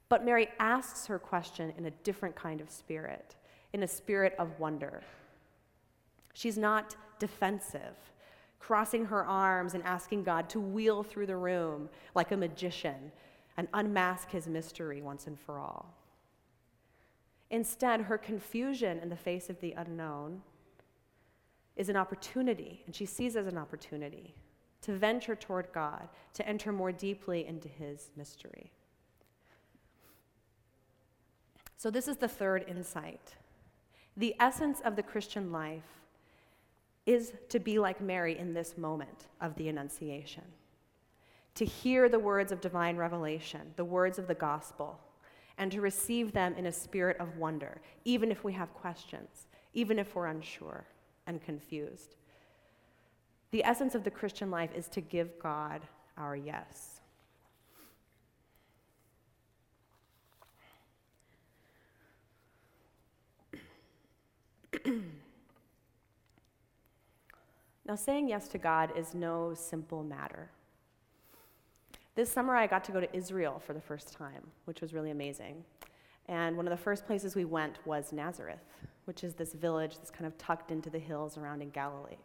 But 0.09 0.25
Mary 0.25 0.49
asks 0.59 1.05
her 1.05 1.19
question 1.19 1.73
in 1.77 1.85
a 1.85 1.91
different 1.91 2.35
kind 2.35 2.59
of 2.59 2.71
spirit, 2.71 3.35
in 3.71 3.83
a 3.83 3.87
spirit 3.87 4.33
of 4.39 4.59
wonder. 4.59 5.01
She's 6.33 6.57
not 6.57 6.95
defensive, 7.19 7.95
crossing 8.59 9.05
her 9.05 9.23
arms 9.23 9.75
and 9.75 9.83
asking 9.83 10.23
God 10.23 10.49
to 10.49 10.59
wheel 10.59 11.03
through 11.03 11.27
the 11.27 11.37
room 11.37 11.87
like 12.15 12.31
a 12.31 12.37
magician 12.37 13.11
and 13.55 13.67
unmask 13.73 14.31
his 14.31 14.47
mystery 14.47 15.03
once 15.03 15.27
and 15.27 15.39
for 15.39 15.59
all. 15.59 15.93
Instead, 17.51 18.01
her 18.01 18.17
confusion 18.17 18.97
in 18.99 19.09
the 19.09 19.15
face 19.15 19.51
of 19.51 19.61
the 19.61 19.73
unknown 19.73 20.41
is 21.75 21.89
an 21.89 21.95
opportunity, 21.95 22.81
and 22.87 22.95
she 22.95 23.05
sees 23.05 23.35
as 23.35 23.45
an 23.45 23.57
opportunity 23.57 24.33
to 24.83 24.93
venture 24.93 25.35
toward 25.35 25.71
God, 25.73 26.09
to 26.33 26.47
enter 26.47 26.71
more 26.71 26.91
deeply 26.91 27.45
into 27.45 27.67
his 27.67 28.11
mystery. 28.15 28.71
So, 31.77 31.89
this 31.89 32.07
is 32.07 32.17
the 32.17 32.27
third 32.27 32.65
insight. 32.67 33.35
The 34.15 34.35
essence 34.39 34.81
of 34.85 34.95
the 34.95 35.03
Christian 35.03 35.51
life 35.51 36.01
is 37.05 37.33
to 37.49 37.59
be 37.59 37.79
like 37.79 37.99
Mary 37.99 38.37
in 38.37 38.53
this 38.53 38.77
moment 38.77 39.27
of 39.41 39.55
the 39.55 39.67
Annunciation, 39.67 40.43
to 41.55 41.65
hear 41.65 42.07
the 42.07 42.19
words 42.19 42.51
of 42.51 42.61
divine 42.61 42.95
revelation, 42.95 43.73
the 43.75 43.83
words 43.83 44.19
of 44.19 44.27
the 44.27 44.35
gospel, 44.35 44.99
and 45.57 45.71
to 45.71 45.81
receive 45.81 46.31
them 46.31 46.55
in 46.55 46.67
a 46.67 46.71
spirit 46.71 47.17
of 47.19 47.37
wonder, 47.37 47.81
even 48.05 48.31
if 48.31 48.43
we 48.43 48.53
have 48.53 48.73
questions, 48.73 49.47
even 49.73 49.99
if 49.99 50.15
we're 50.15 50.27
unsure 50.27 50.85
and 51.27 51.41
confused. 51.41 52.15
The 53.53 53.63
essence 53.63 53.93
of 53.93 54.03
the 54.03 54.09
Christian 54.09 54.49
life 54.49 54.71
is 54.75 54.87
to 54.87 54.99
give 54.99 55.37
God 55.37 55.81
our 56.17 56.35
yes. 56.35 57.01
now, 67.87 67.93
saying 67.95 68.27
yes 68.27 68.47
to 68.47 68.57
God 68.57 68.89
is 68.97 69.13
no 69.13 69.53
simple 69.53 70.03
matter. 70.03 70.49
This 72.15 72.31
summer, 72.31 72.55
I 72.55 72.65
got 72.65 72.83
to 72.85 72.91
go 72.91 72.99
to 72.99 73.15
Israel 73.15 73.61
for 73.63 73.73
the 73.73 73.81
first 73.81 74.13
time, 74.13 74.47
which 74.65 74.81
was 74.81 74.95
really 74.95 75.11
amazing. 75.11 75.63
And 76.27 76.57
one 76.57 76.65
of 76.65 76.71
the 76.71 76.77
first 76.83 77.05
places 77.05 77.35
we 77.35 77.45
went 77.45 77.77
was 77.85 78.11
Nazareth, 78.11 78.65
which 79.05 79.23
is 79.23 79.35
this 79.35 79.53
village 79.53 79.97
that's 79.97 80.09
kind 80.09 80.25
of 80.25 80.35
tucked 80.39 80.71
into 80.71 80.89
the 80.89 80.97
hills 80.97 81.37
around 81.37 81.61
in 81.61 81.69
Galilee. 81.69 82.17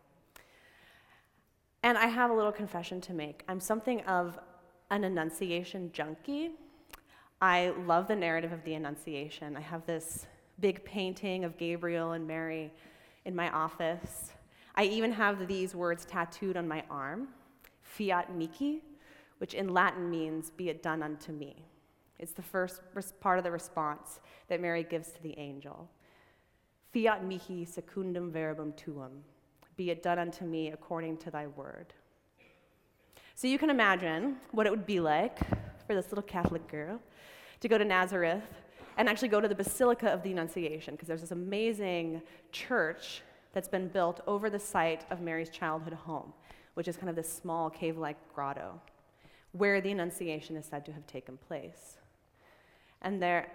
And 1.82 1.96
I 1.96 2.06
have 2.06 2.30
a 2.30 2.34
little 2.34 2.52
confession 2.52 3.00
to 3.02 3.12
make. 3.12 3.44
I'm 3.48 3.60
something 3.60 4.00
of 4.02 4.38
an 4.90 5.04
Annunciation 5.04 5.90
junkie. 5.92 6.50
I 7.40 7.72
love 7.86 8.08
the 8.08 8.16
narrative 8.16 8.52
of 8.52 8.64
the 8.64 8.74
Annunciation. 8.74 9.56
I 9.56 9.60
have 9.60 9.86
this 9.86 10.26
big 10.60 10.84
painting 10.84 11.44
of 11.44 11.56
Gabriel 11.56 12.12
and 12.12 12.26
Mary 12.26 12.72
in 13.24 13.36
my 13.36 13.50
office. 13.50 14.32
I 14.74 14.84
even 14.84 15.12
have 15.12 15.46
these 15.46 15.74
words 15.74 16.04
tattooed 16.04 16.56
on 16.56 16.66
my 16.66 16.82
arm 16.90 17.28
Fiat 17.82 18.34
Mihi, 18.34 18.82
which 19.38 19.54
in 19.54 19.68
Latin 19.68 20.10
means, 20.10 20.50
Be 20.50 20.68
it 20.68 20.82
done 20.82 21.02
unto 21.02 21.32
me. 21.32 21.64
It's 22.18 22.32
the 22.32 22.42
first 22.42 22.80
part 23.20 23.38
of 23.38 23.44
the 23.44 23.50
response 23.50 24.20
that 24.48 24.60
Mary 24.60 24.82
gives 24.82 25.12
to 25.12 25.22
the 25.22 25.38
angel. 25.38 25.88
Fiat 26.92 27.24
mihi 27.24 27.64
secundum 27.64 28.32
verbum 28.32 28.72
tuum. 28.72 29.22
Be 29.78 29.90
it 29.90 30.02
done 30.02 30.18
unto 30.18 30.44
me 30.44 30.72
according 30.72 31.16
to 31.18 31.30
thy 31.30 31.46
word. 31.46 31.94
So 33.36 33.46
you 33.46 33.58
can 33.58 33.70
imagine 33.70 34.36
what 34.50 34.66
it 34.66 34.70
would 34.70 34.84
be 34.84 34.98
like 34.98 35.38
for 35.86 35.94
this 35.94 36.10
little 36.10 36.24
Catholic 36.24 36.66
girl 36.68 37.00
to 37.60 37.68
go 37.68 37.78
to 37.78 37.84
Nazareth 37.84 38.42
and 38.96 39.08
actually 39.08 39.28
go 39.28 39.40
to 39.40 39.46
the 39.46 39.54
Basilica 39.54 40.08
of 40.08 40.24
the 40.24 40.32
Annunciation, 40.32 40.94
because 40.94 41.06
there's 41.06 41.20
this 41.20 41.30
amazing 41.30 42.20
church 42.50 43.22
that's 43.52 43.68
been 43.68 43.86
built 43.86 44.20
over 44.26 44.50
the 44.50 44.58
site 44.58 45.06
of 45.12 45.20
Mary's 45.20 45.48
childhood 45.48 45.92
home, 45.92 46.32
which 46.74 46.88
is 46.88 46.96
kind 46.96 47.08
of 47.08 47.14
this 47.14 47.32
small 47.32 47.70
cave 47.70 47.96
like 47.96 48.16
grotto 48.34 48.80
where 49.52 49.80
the 49.80 49.92
Annunciation 49.92 50.56
is 50.56 50.66
said 50.66 50.84
to 50.84 50.92
have 50.92 51.06
taken 51.06 51.36
place. 51.36 51.98
And 53.02 53.22
there, 53.22 53.52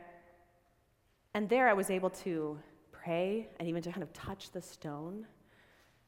and 1.34 1.50
there 1.50 1.68
I 1.68 1.74
was 1.74 1.90
able 1.90 2.10
to 2.12 2.58
pray 2.94 3.50
and 3.60 3.68
even 3.68 3.82
to 3.82 3.92
kind 3.92 4.04
of 4.04 4.14
touch 4.14 4.52
the 4.52 4.62
stone. 4.62 5.28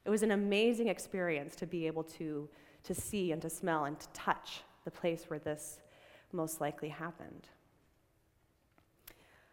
It 0.06 0.10
was 0.10 0.24
an 0.24 0.32
amazing 0.32 0.88
experience 0.88 1.56
to 1.56 1.66
be 1.66 1.88
able 1.88 2.04
to, 2.04 2.48
to 2.84 2.94
see 2.94 3.32
and 3.32 3.42
to 3.42 3.50
smell 3.50 3.86
and 3.86 4.00
to 4.00 4.08
touch 4.14 4.62
the 4.84 4.92
place 4.92 5.26
where 5.28 5.40
this 5.40 5.80
most 6.32 6.62
likely 6.62 6.90
happened. 6.90 7.50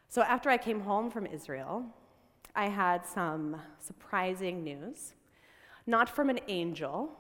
So 0.09 0.21
after 0.23 0.51
I 0.51 0.59
came 0.59 0.81
home 0.81 1.11
from 1.11 1.25
Israel, 1.25 1.87
I 2.55 2.67
had 2.67 3.07
some 3.07 3.57
surprising 3.79 4.63
news, 4.63 5.15
not 5.87 6.09
from 6.09 6.29
an 6.29 6.41
angel, 6.49 7.11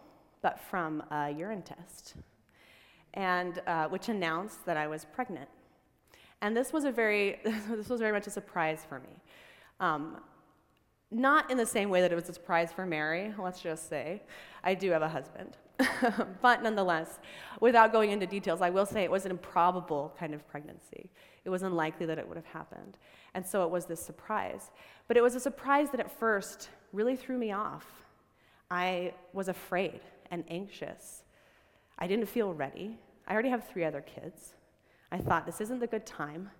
but 0.43 0.61
from 0.61 1.03
a 1.11 1.31
urine 1.31 1.63
test, 1.63 2.15
and 3.15 3.63
uh, 3.67 3.89
which 3.89 4.11
announced 4.11 4.67
that 4.67 4.77
I 4.77 4.89
was 4.89 5.07
pregnant. 5.07 5.49
And 6.43 6.55
this 6.55 6.73
was 6.73 6.85
a 6.85 6.93
very, 6.93 7.41
this 7.45 7.89
was 7.89 8.01
very 8.01 8.13
much 8.13 8.27
a 8.27 8.31
surprise 8.31 8.85
for 8.87 9.01
me. 9.01 9.23
Um, 9.81 10.19
not 11.13 11.51
in 11.51 11.59
the 11.59 11.67
same 11.67 11.91
way 11.91 12.01
that 12.01 12.11
it 12.11 12.15
was 12.15 12.29
a 12.29 12.33
surprise 12.33 12.73
for 12.73 12.87
Mary, 12.87 13.33
let's 13.39 13.61
just 13.61 13.89
say. 13.89 14.23
I 14.65 14.75
do 14.75 14.91
have 14.91 15.03
a 15.03 15.09
husband. 15.09 15.57
but 16.43 16.63
nonetheless, 16.63 17.19
without 17.61 17.93
going 17.93 18.11
into 18.11 18.27
details, 18.27 18.61
I 18.61 18.71
will 18.71 18.87
say 18.87 19.05
it 19.05 19.11
was 19.11 19.25
an 19.25 19.31
improbable 19.31 20.15
kind 20.19 20.35
of 20.35 20.47
pregnancy. 20.49 21.11
It 21.45 21.51
was 21.51 21.63
unlikely 21.63 22.07
that 22.07 22.19
it 22.19 22.27
would 22.27 22.37
have 22.37 22.47
happened. 22.47 22.99
And 23.35 23.47
so 23.47 23.65
it 23.65 23.71
was 23.71 23.87
this 23.87 24.01
surprise. 24.01 24.71
But 25.09 25.17
it 25.17 25.23
was 25.23 25.35
a 25.35 25.41
surprise 25.41 25.91
that 25.91 26.01
at 26.01 26.11
first 26.11 26.69
really 26.93 27.17
threw 27.17 27.39
me 27.39 27.53
off. 27.53 27.87
I 28.71 29.15
was 29.33 29.49
afraid 29.49 30.01
and 30.31 30.45
anxious. 30.49 31.25
I 31.99 32.07
didn't 32.07 32.27
feel 32.27 32.55
ready. 32.55 32.99
I 33.27 33.33
already 33.33 33.51
have 33.51 33.69
three 33.69 33.85
other 33.85 34.01
kids. 34.01 34.55
I 35.11 35.19
thought, 35.19 35.47
this 35.47 35.61
isn't 35.61 35.81
the 35.81 35.87
good 35.87 36.07
time. 36.07 36.51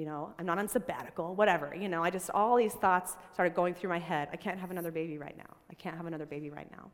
You 0.00 0.06
know, 0.06 0.32
I'm 0.38 0.46
not 0.46 0.58
on 0.58 0.66
sabbatical, 0.66 1.34
whatever. 1.34 1.74
You 1.78 1.86
know, 1.86 2.02
I 2.02 2.08
just, 2.08 2.30
all 2.30 2.56
these 2.56 2.72
thoughts 2.72 3.18
started 3.34 3.54
going 3.54 3.74
through 3.74 3.90
my 3.90 3.98
head. 3.98 4.30
I 4.32 4.36
can't 4.36 4.58
have 4.58 4.70
another 4.70 4.90
baby 4.90 5.18
right 5.18 5.36
now. 5.36 5.54
I 5.70 5.74
can't 5.74 5.94
have 5.94 6.06
another 6.06 6.24
baby 6.24 6.48
right 6.48 6.70
now. 6.70 6.90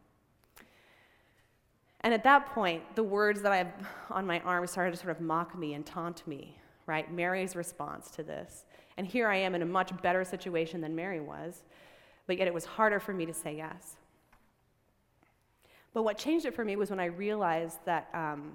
And 2.01 2.12
at 2.12 2.25
that 2.25 2.47
point, 2.47 2.83
the 2.97 3.05
words 3.05 3.42
that 3.42 3.53
I 3.53 3.59
have 3.59 3.73
on 4.11 4.27
my 4.27 4.40
arm 4.40 4.66
started 4.66 4.90
to 4.90 4.97
sort 4.97 5.12
of 5.12 5.21
mock 5.21 5.57
me 5.57 5.75
and 5.75 5.87
taunt 5.87 6.27
me, 6.27 6.59
right? 6.87 7.09
Mary's 7.12 7.55
response 7.55 8.11
to 8.11 8.25
this. 8.25 8.64
And 8.97 9.07
here 9.07 9.29
I 9.29 9.37
am 9.37 9.55
in 9.55 9.62
a 9.62 9.66
much 9.66 9.92
better 10.03 10.25
situation 10.25 10.81
than 10.81 10.97
Mary 10.97 11.21
was, 11.21 11.62
but 12.27 12.38
yet 12.38 12.49
it 12.49 12.55
was 12.55 12.64
harder 12.64 12.99
for 12.99 13.12
me 13.12 13.25
to 13.25 13.33
say 13.33 13.57
yes. 13.57 13.99
But 15.95 16.03
what 16.03 16.19
changed 16.19 16.45
it 16.45 16.55
for 16.55 16.64
me 16.64 16.75
was 16.75 16.90
when 16.90 16.99
I 16.99 17.05
realized 17.05 17.79
that 17.85 18.09
um, 18.12 18.55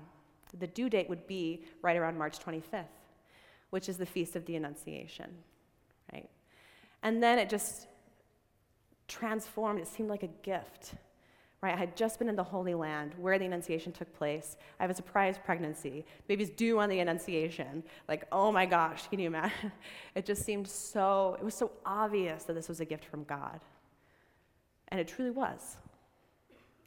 the 0.59 0.67
due 0.67 0.89
date 0.89 1.07
would 1.07 1.25
be 1.25 1.63
right 1.81 1.95
around 1.95 2.17
March 2.17 2.37
25th, 2.37 2.87
which 3.71 3.89
is 3.89 3.97
the 3.97 4.05
Feast 4.05 4.35
of 4.35 4.45
the 4.45 4.55
Annunciation, 4.55 5.31
right? 6.13 6.29
And 7.03 7.21
then 7.21 7.39
it 7.39 7.49
just 7.49 7.87
transformed. 9.07 9.79
It 9.79 9.87
seemed 9.87 10.09
like 10.09 10.23
a 10.23 10.29
gift, 10.43 10.93
right? 11.61 11.73
I 11.73 11.77
had 11.77 11.95
just 11.97 12.19
been 12.19 12.29
in 12.29 12.35
the 12.35 12.43
Holy 12.43 12.73
Land 12.73 13.15
where 13.17 13.39
the 13.39 13.45
Annunciation 13.45 13.91
took 13.91 14.13
place. 14.13 14.57
I 14.79 14.83
have 14.83 14.91
a 14.91 14.95
surprise 14.95 15.37
pregnancy. 15.43 16.05
Baby's 16.27 16.49
due 16.49 16.79
on 16.79 16.89
the 16.89 16.99
Annunciation. 16.99 17.83
Like, 18.07 18.27
oh 18.31 18.51
my 18.51 18.65
gosh, 18.65 19.07
can 19.07 19.19
you 19.19 19.27
imagine? 19.27 19.71
It 20.15 20.25
just 20.25 20.43
seemed 20.43 20.67
so, 20.67 21.37
it 21.39 21.43
was 21.43 21.55
so 21.55 21.71
obvious 21.85 22.43
that 22.43 22.53
this 22.53 22.67
was 22.67 22.81
a 22.81 22.85
gift 22.85 23.05
from 23.05 23.23
God. 23.23 23.61
And 24.89 24.99
it 24.99 25.07
truly 25.07 25.31
was. 25.31 25.77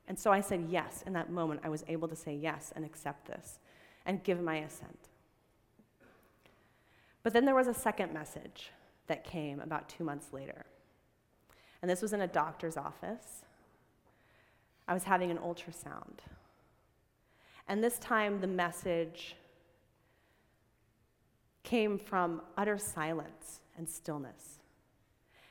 And 0.06 0.18
so 0.18 0.30
I 0.30 0.42
said 0.42 0.66
yes. 0.68 1.02
In 1.06 1.14
that 1.14 1.30
moment, 1.30 1.60
I 1.64 1.70
was 1.70 1.84
able 1.88 2.08
to 2.08 2.16
say 2.16 2.34
yes 2.34 2.72
and 2.76 2.84
accept 2.84 3.26
this 3.26 3.58
and 4.04 4.22
give 4.22 4.42
my 4.42 4.56
assent. 4.56 5.08
But 7.24 7.32
then 7.32 7.44
there 7.44 7.54
was 7.56 7.66
a 7.66 7.74
second 7.74 8.14
message 8.14 8.70
that 9.08 9.24
came 9.24 9.58
about 9.58 9.88
two 9.88 10.04
months 10.04 10.32
later. 10.32 10.64
And 11.82 11.90
this 11.90 12.00
was 12.00 12.12
in 12.12 12.20
a 12.20 12.28
doctor's 12.28 12.76
office. 12.76 13.44
I 14.86 14.94
was 14.94 15.02
having 15.02 15.32
an 15.32 15.38
ultrasound. 15.38 16.20
And 17.66 17.82
this 17.82 17.98
time, 17.98 18.40
the 18.40 18.46
message 18.46 19.34
came 21.64 21.98
from 21.98 22.42
utter 22.56 22.78
silence 22.78 23.60
and 23.76 23.88
stillness. 23.88 24.60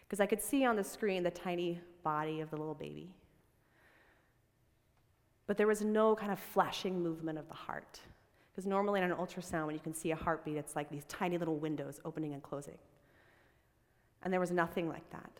Because 0.01 0.21
I 0.21 0.25
could 0.25 0.41
see 0.41 0.63
on 0.63 0.77
the 0.77 0.83
screen 0.85 1.23
the 1.23 1.31
tiny 1.31 1.81
body 2.01 2.39
of 2.39 2.49
the 2.49 2.55
little 2.55 2.75
baby 2.75 3.09
but 5.47 5.57
there 5.57 5.67
was 5.67 5.81
no 5.81 6.15
kind 6.15 6.31
of 6.31 6.39
flashing 6.39 7.01
movement 7.01 7.37
of 7.37 7.47
the 7.47 7.53
heart. 7.53 7.99
Because 8.53 8.67
normally 8.67 9.01
in 9.01 9.11
an 9.11 9.17
ultrasound, 9.17 9.65
when 9.65 9.75
you 9.75 9.81
can 9.81 9.95
see 9.95 10.11
a 10.11 10.15
heartbeat, 10.15 10.57
it's 10.57 10.75
like 10.75 10.89
these 10.89 11.05
tiny 11.05 11.37
little 11.39 11.57
windows 11.57 11.99
opening 12.05 12.33
and 12.33 12.43
closing. 12.43 12.77
And 14.21 14.31
there 14.31 14.39
was 14.39 14.51
nothing 14.51 14.87
like 14.87 15.09
that. 15.09 15.31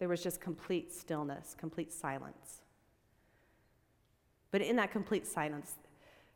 There 0.00 0.08
was 0.08 0.22
just 0.22 0.40
complete 0.40 0.92
stillness, 0.92 1.54
complete 1.56 1.92
silence. 1.92 2.62
But 4.50 4.60
in 4.60 4.76
that 4.76 4.90
complete 4.90 5.26
silence, 5.26 5.76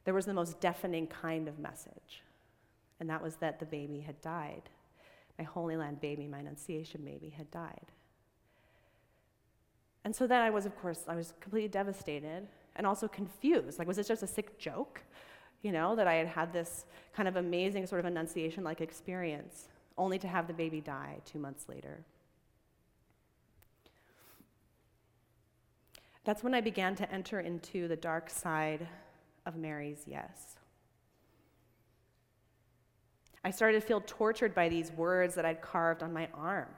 there 0.04 0.14
was 0.14 0.26
the 0.26 0.34
most 0.34 0.60
deafening 0.60 1.06
kind 1.06 1.48
of 1.48 1.58
message, 1.58 2.22
and 2.98 3.10
that 3.10 3.22
was 3.22 3.36
that 3.36 3.60
the 3.60 3.66
baby 3.66 4.00
had 4.00 4.20
died. 4.22 4.62
My 5.38 5.44
Holy 5.44 5.76
Land 5.76 6.00
baby, 6.00 6.26
my 6.26 6.38
Annunciation 6.38 7.04
baby, 7.04 7.28
had 7.28 7.50
died. 7.50 7.92
And 10.04 10.14
so 10.14 10.26
then 10.26 10.40
I 10.40 10.50
was, 10.50 10.66
of 10.66 10.76
course, 10.80 11.04
I 11.06 11.14
was 11.14 11.34
completely 11.40 11.68
devastated 11.68 12.48
and 12.76 12.86
also 12.86 13.06
confused. 13.06 13.78
Like, 13.78 13.86
was 13.86 13.98
this 13.98 14.08
just 14.08 14.22
a 14.22 14.26
sick 14.26 14.58
joke? 14.58 15.02
You 15.62 15.72
know, 15.72 15.96
that 15.96 16.06
I 16.06 16.14
had 16.14 16.28
had 16.28 16.52
this 16.52 16.86
kind 17.14 17.28
of 17.28 17.36
amazing 17.36 17.86
sort 17.86 17.98
of 18.00 18.06
Annunciation 18.06 18.62
like 18.62 18.80
experience, 18.80 19.68
only 19.96 20.18
to 20.18 20.28
have 20.28 20.46
the 20.46 20.54
baby 20.54 20.80
die 20.80 21.18
two 21.24 21.38
months 21.38 21.68
later. 21.68 22.04
That's 26.24 26.44
when 26.44 26.54
I 26.54 26.60
began 26.60 26.94
to 26.96 27.10
enter 27.10 27.40
into 27.40 27.88
the 27.88 27.96
dark 27.96 28.28
side 28.28 28.86
of 29.46 29.56
Mary's 29.56 30.02
yes. 30.06 30.56
I 33.44 33.50
started 33.50 33.80
to 33.80 33.86
feel 33.86 34.02
tortured 34.06 34.54
by 34.54 34.68
these 34.68 34.92
words 34.92 35.34
that 35.36 35.46
I'd 35.46 35.62
carved 35.62 36.02
on 36.02 36.12
my 36.12 36.28
arm. 36.34 36.68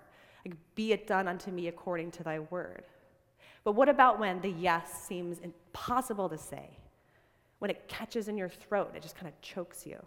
Like, 0.44 0.56
be 0.74 0.92
it 0.92 1.06
done 1.06 1.26
unto 1.26 1.50
me 1.50 1.66
according 1.68 2.12
to 2.12 2.22
thy 2.22 2.38
word. 2.38 2.84
But 3.64 3.72
what 3.72 3.88
about 3.88 4.18
when 4.18 4.40
the 4.40 4.50
yes 4.50 5.04
seems 5.04 5.38
impossible 5.40 6.28
to 6.28 6.38
say? 6.38 6.70
When 7.60 7.70
it 7.70 7.88
catches 7.88 8.28
in 8.28 8.36
your 8.36 8.48
throat, 8.48 8.92
it 8.96 9.02
just 9.02 9.14
kind 9.14 9.28
of 9.28 9.40
chokes 9.40 9.86
you. 9.86 10.04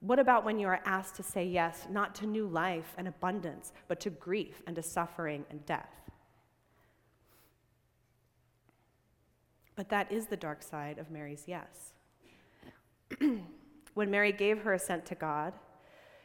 What 0.00 0.18
about 0.18 0.44
when 0.44 0.58
you 0.58 0.68
are 0.68 0.80
asked 0.84 1.16
to 1.16 1.22
say 1.22 1.44
yes, 1.44 1.86
not 1.90 2.14
to 2.16 2.26
new 2.26 2.46
life 2.46 2.94
and 2.96 3.08
abundance, 3.08 3.72
but 3.88 3.98
to 4.00 4.10
grief 4.10 4.62
and 4.66 4.76
to 4.76 4.82
suffering 4.82 5.44
and 5.50 5.64
death? 5.66 5.90
But 9.74 9.88
that 9.88 10.10
is 10.10 10.26
the 10.26 10.36
dark 10.36 10.62
side 10.62 10.98
of 10.98 11.10
Mary's 11.10 11.44
yes. 11.46 11.92
when 13.94 14.10
Mary 14.10 14.32
gave 14.32 14.60
her 14.60 14.74
assent 14.74 15.04
to 15.06 15.14
God, 15.16 15.52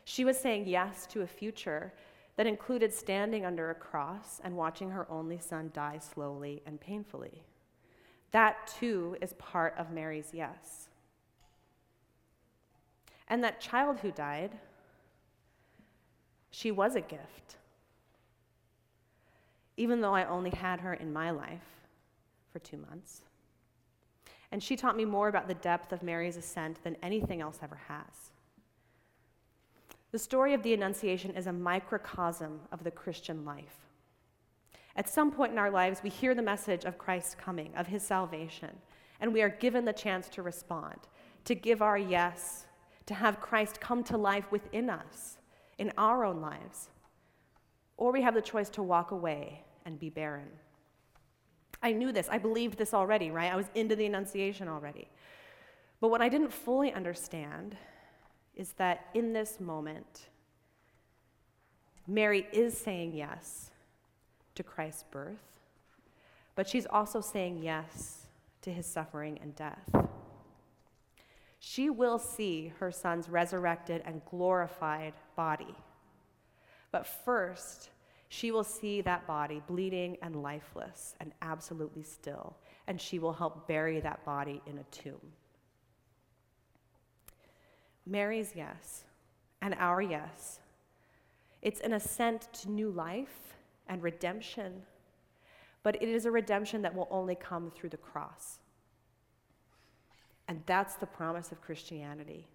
she 0.06 0.24
was 0.24 0.38
saying 0.38 0.68
yes 0.68 1.08
to 1.08 1.22
a 1.22 1.28
future 1.28 1.94
that 2.38 2.46
included 2.46 2.94
standing 2.94 3.46
under 3.46 3.72
a 3.72 3.76
cross 3.76 4.40
and 4.44 4.56
watching 4.56 4.92
her 4.92 5.10
only 5.12 5.40
son 5.40 5.72
die 5.74 6.00
slowly 6.00 6.62
and 6.66 6.80
painfully. 6.80 7.44
That 8.32 8.68
too 8.80 9.18
is 9.22 9.34
part 9.34 9.76
of 9.78 9.92
Mary's 9.92 10.30
yes. 10.34 10.88
And 13.28 13.44
that 13.44 13.62
child 13.62 14.00
who 14.00 14.12
died, 14.12 14.52
she 16.50 16.72
was 16.72 16.96
a 16.96 17.02
gift. 17.02 17.58
Even 19.78 20.02
though 20.02 20.14
I 20.14 20.26
only 20.26 20.50
had 20.50 20.82
her 20.82 20.94
in 20.94 21.14
my 21.14 21.32
life 21.32 21.88
for 22.52 22.60
two 22.60 22.78
months. 22.78 23.22
And 24.52 24.62
she 24.62 24.76
taught 24.76 24.98
me 24.98 25.06
more 25.06 25.30
about 25.30 25.48
the 25.48 25.54
depth 25.54 25.94
of 25.94 26.04
Mary's 26.04 26.36
assent 26.36 26.84
than 26.84 26.98
anything 27.02 27.40
else 27.40 27.60
ever 27.64 27.80
has. 27.88 28.32
The 30.12 30.20
story 30.20 30.54
of 30.54 30.62
the 30.62 30.74
Annunciation 30.74 31.32
is 31.32 31.48
a 31.48 31.54
microcosm 31.54 32.60
of 32.72 32.84
the 32.84 32.92
Christian 32.92 33.46
life. 33.46 33.78
At 34.96 35.10
some 35.10 35.32
point 35.32 35.54
in 35.54 35.58
our 35.58 35.72
lives, 35.72 36.02
we 36.04 36.10
hear 36.10 36.36
the 36.36 36.42
message 36.42 36.84
of 36.84 36.98
Christ's 36.98 37.36
coming, 37.36 37.74
of 37.76 37.88
his 37.88 38.04
salvation, 38.04 38.72
and 39.20 39.34
we 39.34 39.42
are 39.42 39.50
given 39.50 39.86
the 39.86 39.94
chance 39.94 40.28
to 40.30 40.42
respond, 40.42 40.98
to 41.46 41.56
give 41.56 41.82
our 41.82 41.98
yes, 41.98 42.66
to 43.06 43.14
have 43.14 43.40
Christ 43.40 43.80
come 43.80 44.04
to 44.06 44.18
life 44.18 44.52
within 44.52 44.90
us, 44.90 45.38
in 45.78 45.92
our 45.98 46.26
own 46.26 46.42
lives. 46.42 46.90
Or 47.98 48.12
we 48.12 48.22
have 48.22 48.34
the 48.34 48.42
choice 48.42 48.70
to 48.72 48.84
walk 48.84 49.12
away 49.12 49.64
and 49.86 50.00
be 50.00 50.10
barren. 50.10 50.50
I 51.82 51.94
knew 51.94 52.12
this. 52.12 52.28
I 52.30 52.38
believed 52.38 52.78
this 52.78 52.94
already, 52.94 53.32
right? 53.32 53.52
I 53.52 53.56
was 53.56 53.70
into 53.74 53.96
the 53.96 54.06
Annunciation 54.06 54.68
already. 54.68 55.08
But 56.00 56.10
what 56.10 56.22
I 56.22 56.30
didn't 56.30 56.52
fully 56.52 56.94
understand 56.94 57.76
is 58.56 58.74
that 58.74 59.08
in 59.14 59.34
this 59.34 59.60
moment, 59.60 60.28
Mary 62.08 62.48
is 62.52 62.78
saying 62.78 63.14
yes 63.14 63.71
to 64.62 64.70
Christ's 64.70 65.06
birth, 65.10 65.42
but 66.56 66.70
she's 66.70 66.86
also 66.86 67.20
saying 67.20 67.60
yes 67.64 68.28
to 68.62 68.72
his 68.72 68.86
suffering 68.86 69.40
and 69.42 69.56
death. 69.56 70.08
She 71.60 71.90
will 71.90 72.20
see 72.20 72.72
her 72.80 72.92
son's 72.92 73.28
resurrected 73.28 74.04
and 74.06 74.22
glorified 74.26 75.14
body. 75.36 75.76
But 76.92 77.08
first, 77.08 77.90
she 78.30 78.52
will 78.52 78.64
see 78.64 79.02
that 79.02 79.26
body 79.26 79.64
bleeding 79.66 80.18
and 80.22 80.44
lifeless 80.44 81.16
and 81.20 81.32
absolutely 81.42 82.04
still, 82.04 82.56
and 82.88 83.02
she 83.02 83.18
will 83.18 83.34
help 83.34 83.68
bury 83.68 84.00
that 84.00 84.24
body 84.26 84.62
in 84.68 84.78
a 84.78 84.84
tomb. 84.92 85.34
Mary's 88.06 88.54
yes, 88.56 89.06
and 89.62 89.74
our 89.80 90.02
yes. 90.02 90.60
It's 91.64 91.82
an 91.82 91.94
ascent 91.94 92.54
to 92.54 92.70
new 92.70 92.90
life 92.90 93.56
and 93.92 94.02
redemption, 94.02 94.84
but 95.84 96.02
it 96.02 96.08
is 96.08 96.26
a 96.26 96.32
redemption 96.32 96.82
that 96.82 96.96
will 96.96 97.10
only 97.12 97.36
come 97.36 97.70
through 97.70 97.90
the 97.90 97.98
cross. 97.98 98.60
And 100.48 100.64
that's 100.66 100.96
the 100.96 101.06
promise 101.06 101.52
of 101.52 101.62
Christianity. 101.62 102.48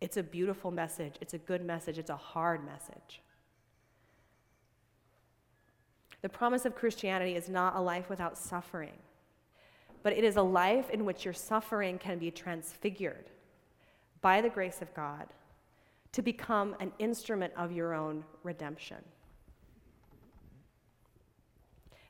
It's 0.00 0.16
a 0.16 0.22
beautiful 0.22 0.72
message. 0.72 1.14
It's 1.20 1.32
a 1.32 1.38
good 1.38 1.64
message. 1.64 1.96
It's 1.96 2.10
a 2.10 2.16
hard 2.16 2.66
message. 2.66 3.22
The 6.20 6.28
promise 6.28 6.64
of 6.64 6.74
Christianity 6.74 7.36
is 7.36 7.48
not 7.48 7.76
a 7.76 7.80
life 7.80 8.10
without 8.10 8.36
suffering, 8.36 8.98
but 10.02 10.12
it 10.12 10.24
is 10.24 10.36
a 10.36 10.42
life 10.42 10.90
in 10.90 11.04
which 11.04 11.24
your 11.24 11.34
suffering 11.34 11.98
can 11.98 12.18
be 12.18 12.32
transfigured 12.32 13.30
by 14.20 14.40
the 14.40 14.48
grace 14.48 14.82
of 14.82 14.92
God 14.92 15.28
to 16.14 16.22
become 16.22 16.74
an 16.80 16.92
instrument 16.98 17.52
of 17.56 17.70
your 17.70 17.94
own 17.94 18.24
redemption. 18.42 18.98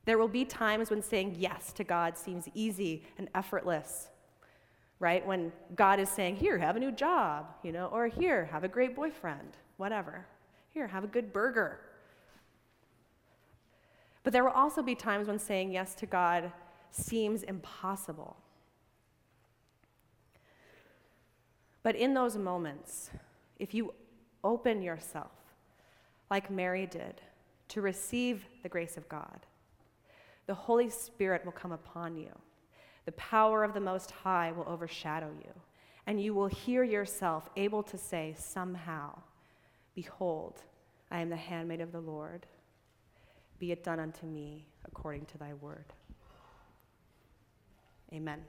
There 0.07 0.19
will 0.19 0.29
be 0.29 0.45
times 0.45 0.91
when 0.91 1.03
saying 1.03 1.37
yes 1.39 1.73
to 1.75 1.85
God 1.85 2.17
seems 2.17 2.49
easy 2.55 3.05
and 3.19 3.29
effortless 3.35 4.09
right? 5.05 5.27
When 5.27 5.53
God 5.77 6.01
is 6.01 6.09
saying, 6.09 6.37
here, 6.37 6.57
have 6.57 6.77
a 6.77 6.81
new 6.81 6.93
job, 6.93 7.47
you 7.63 7.73
know, 7.73 7.87
or 7.87 8.07
here, 8.07 8.47
have 8.47 8.65
a 8.65 8.69
great 8.69 8.95
boyfriend, 8.95 9.57
whatever. 9.77 10.27
Here, 10.71 10.87
have 10.87 11.05
a 11.05 11.07
good 11.07 11.33
burger. 11.33 11.81
But 14.23 14.33
there 14.33 14.45
will 14.45 14.53
also 14.53 14.83
be 14.83 14.95
times 14.95 15.29
when 15.29 15.39
saying 15.39 15.73
yes 15.73 15.95
to 15.97 16.07
God 16.07 16.51
seems 16.91 17.43
impossible. 17.43 18.37
But 21.83 21.97
in 21.97 22.15
those 22.15 22.37
moments, 22.37 23.11
if 23.59 23.75
you 23.75 23.95
open 24.43 24.83
yourself, 24.83 25.33
like 26.31 26.51
Mary 26.51 26.87
did, 26.87 27.21
to 27.69 27.81
receive 27.81 28.45
the 28.63 28.69
grace 28.69 28.97
of 28.97 29.09
God, 29.09 29.41
the 30.47 30.55
Holy 30.55 30.91
Spirit 30.91 31.45
will 31.45 31.53
come 31.53 31.73
upon 31.73 32.17
you 32.17 32.31
the 33.05 33.13
power 33.13 33.65
of 33.65 33.75
the 33.75 33.81
Most 33.81 34.11
High 34.11 34.53
will 34.53 34.67
overshadow 34.67 35.31
you, 35.45 35.53
and 36.07 36.21
you 36.21 36.35
will 36.35 36.47
hear 36.47 36.83
yourself 36.83 37.49
able 37.57 37.83
to 37.83 37.99
say, 37.99 38.35
somehow, 38.37 39.19
Behold, 39.95 40.63
I 41.11 41.21
am 41.21 41.31
the 41.31 41.37
handmaid 41.37 41.81
of 41.81 41.93
the 41.93 42.01
Lord. 42.01 42.47
Be 43.59 43.71
it 43.71 43.85
done 43.85 44.01
unto 44.01 44.27
me 44.27 44.67
according 44.85 45.27
to 45.27 45.39
thy 45.39 45.55
word. 45.55 45.93
Amen. 48.13 48.41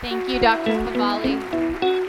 Thank 0.00 0.30
you, 0.30 0.40
Dr. 0.40 0.82
Cavalli. 0.86 1.99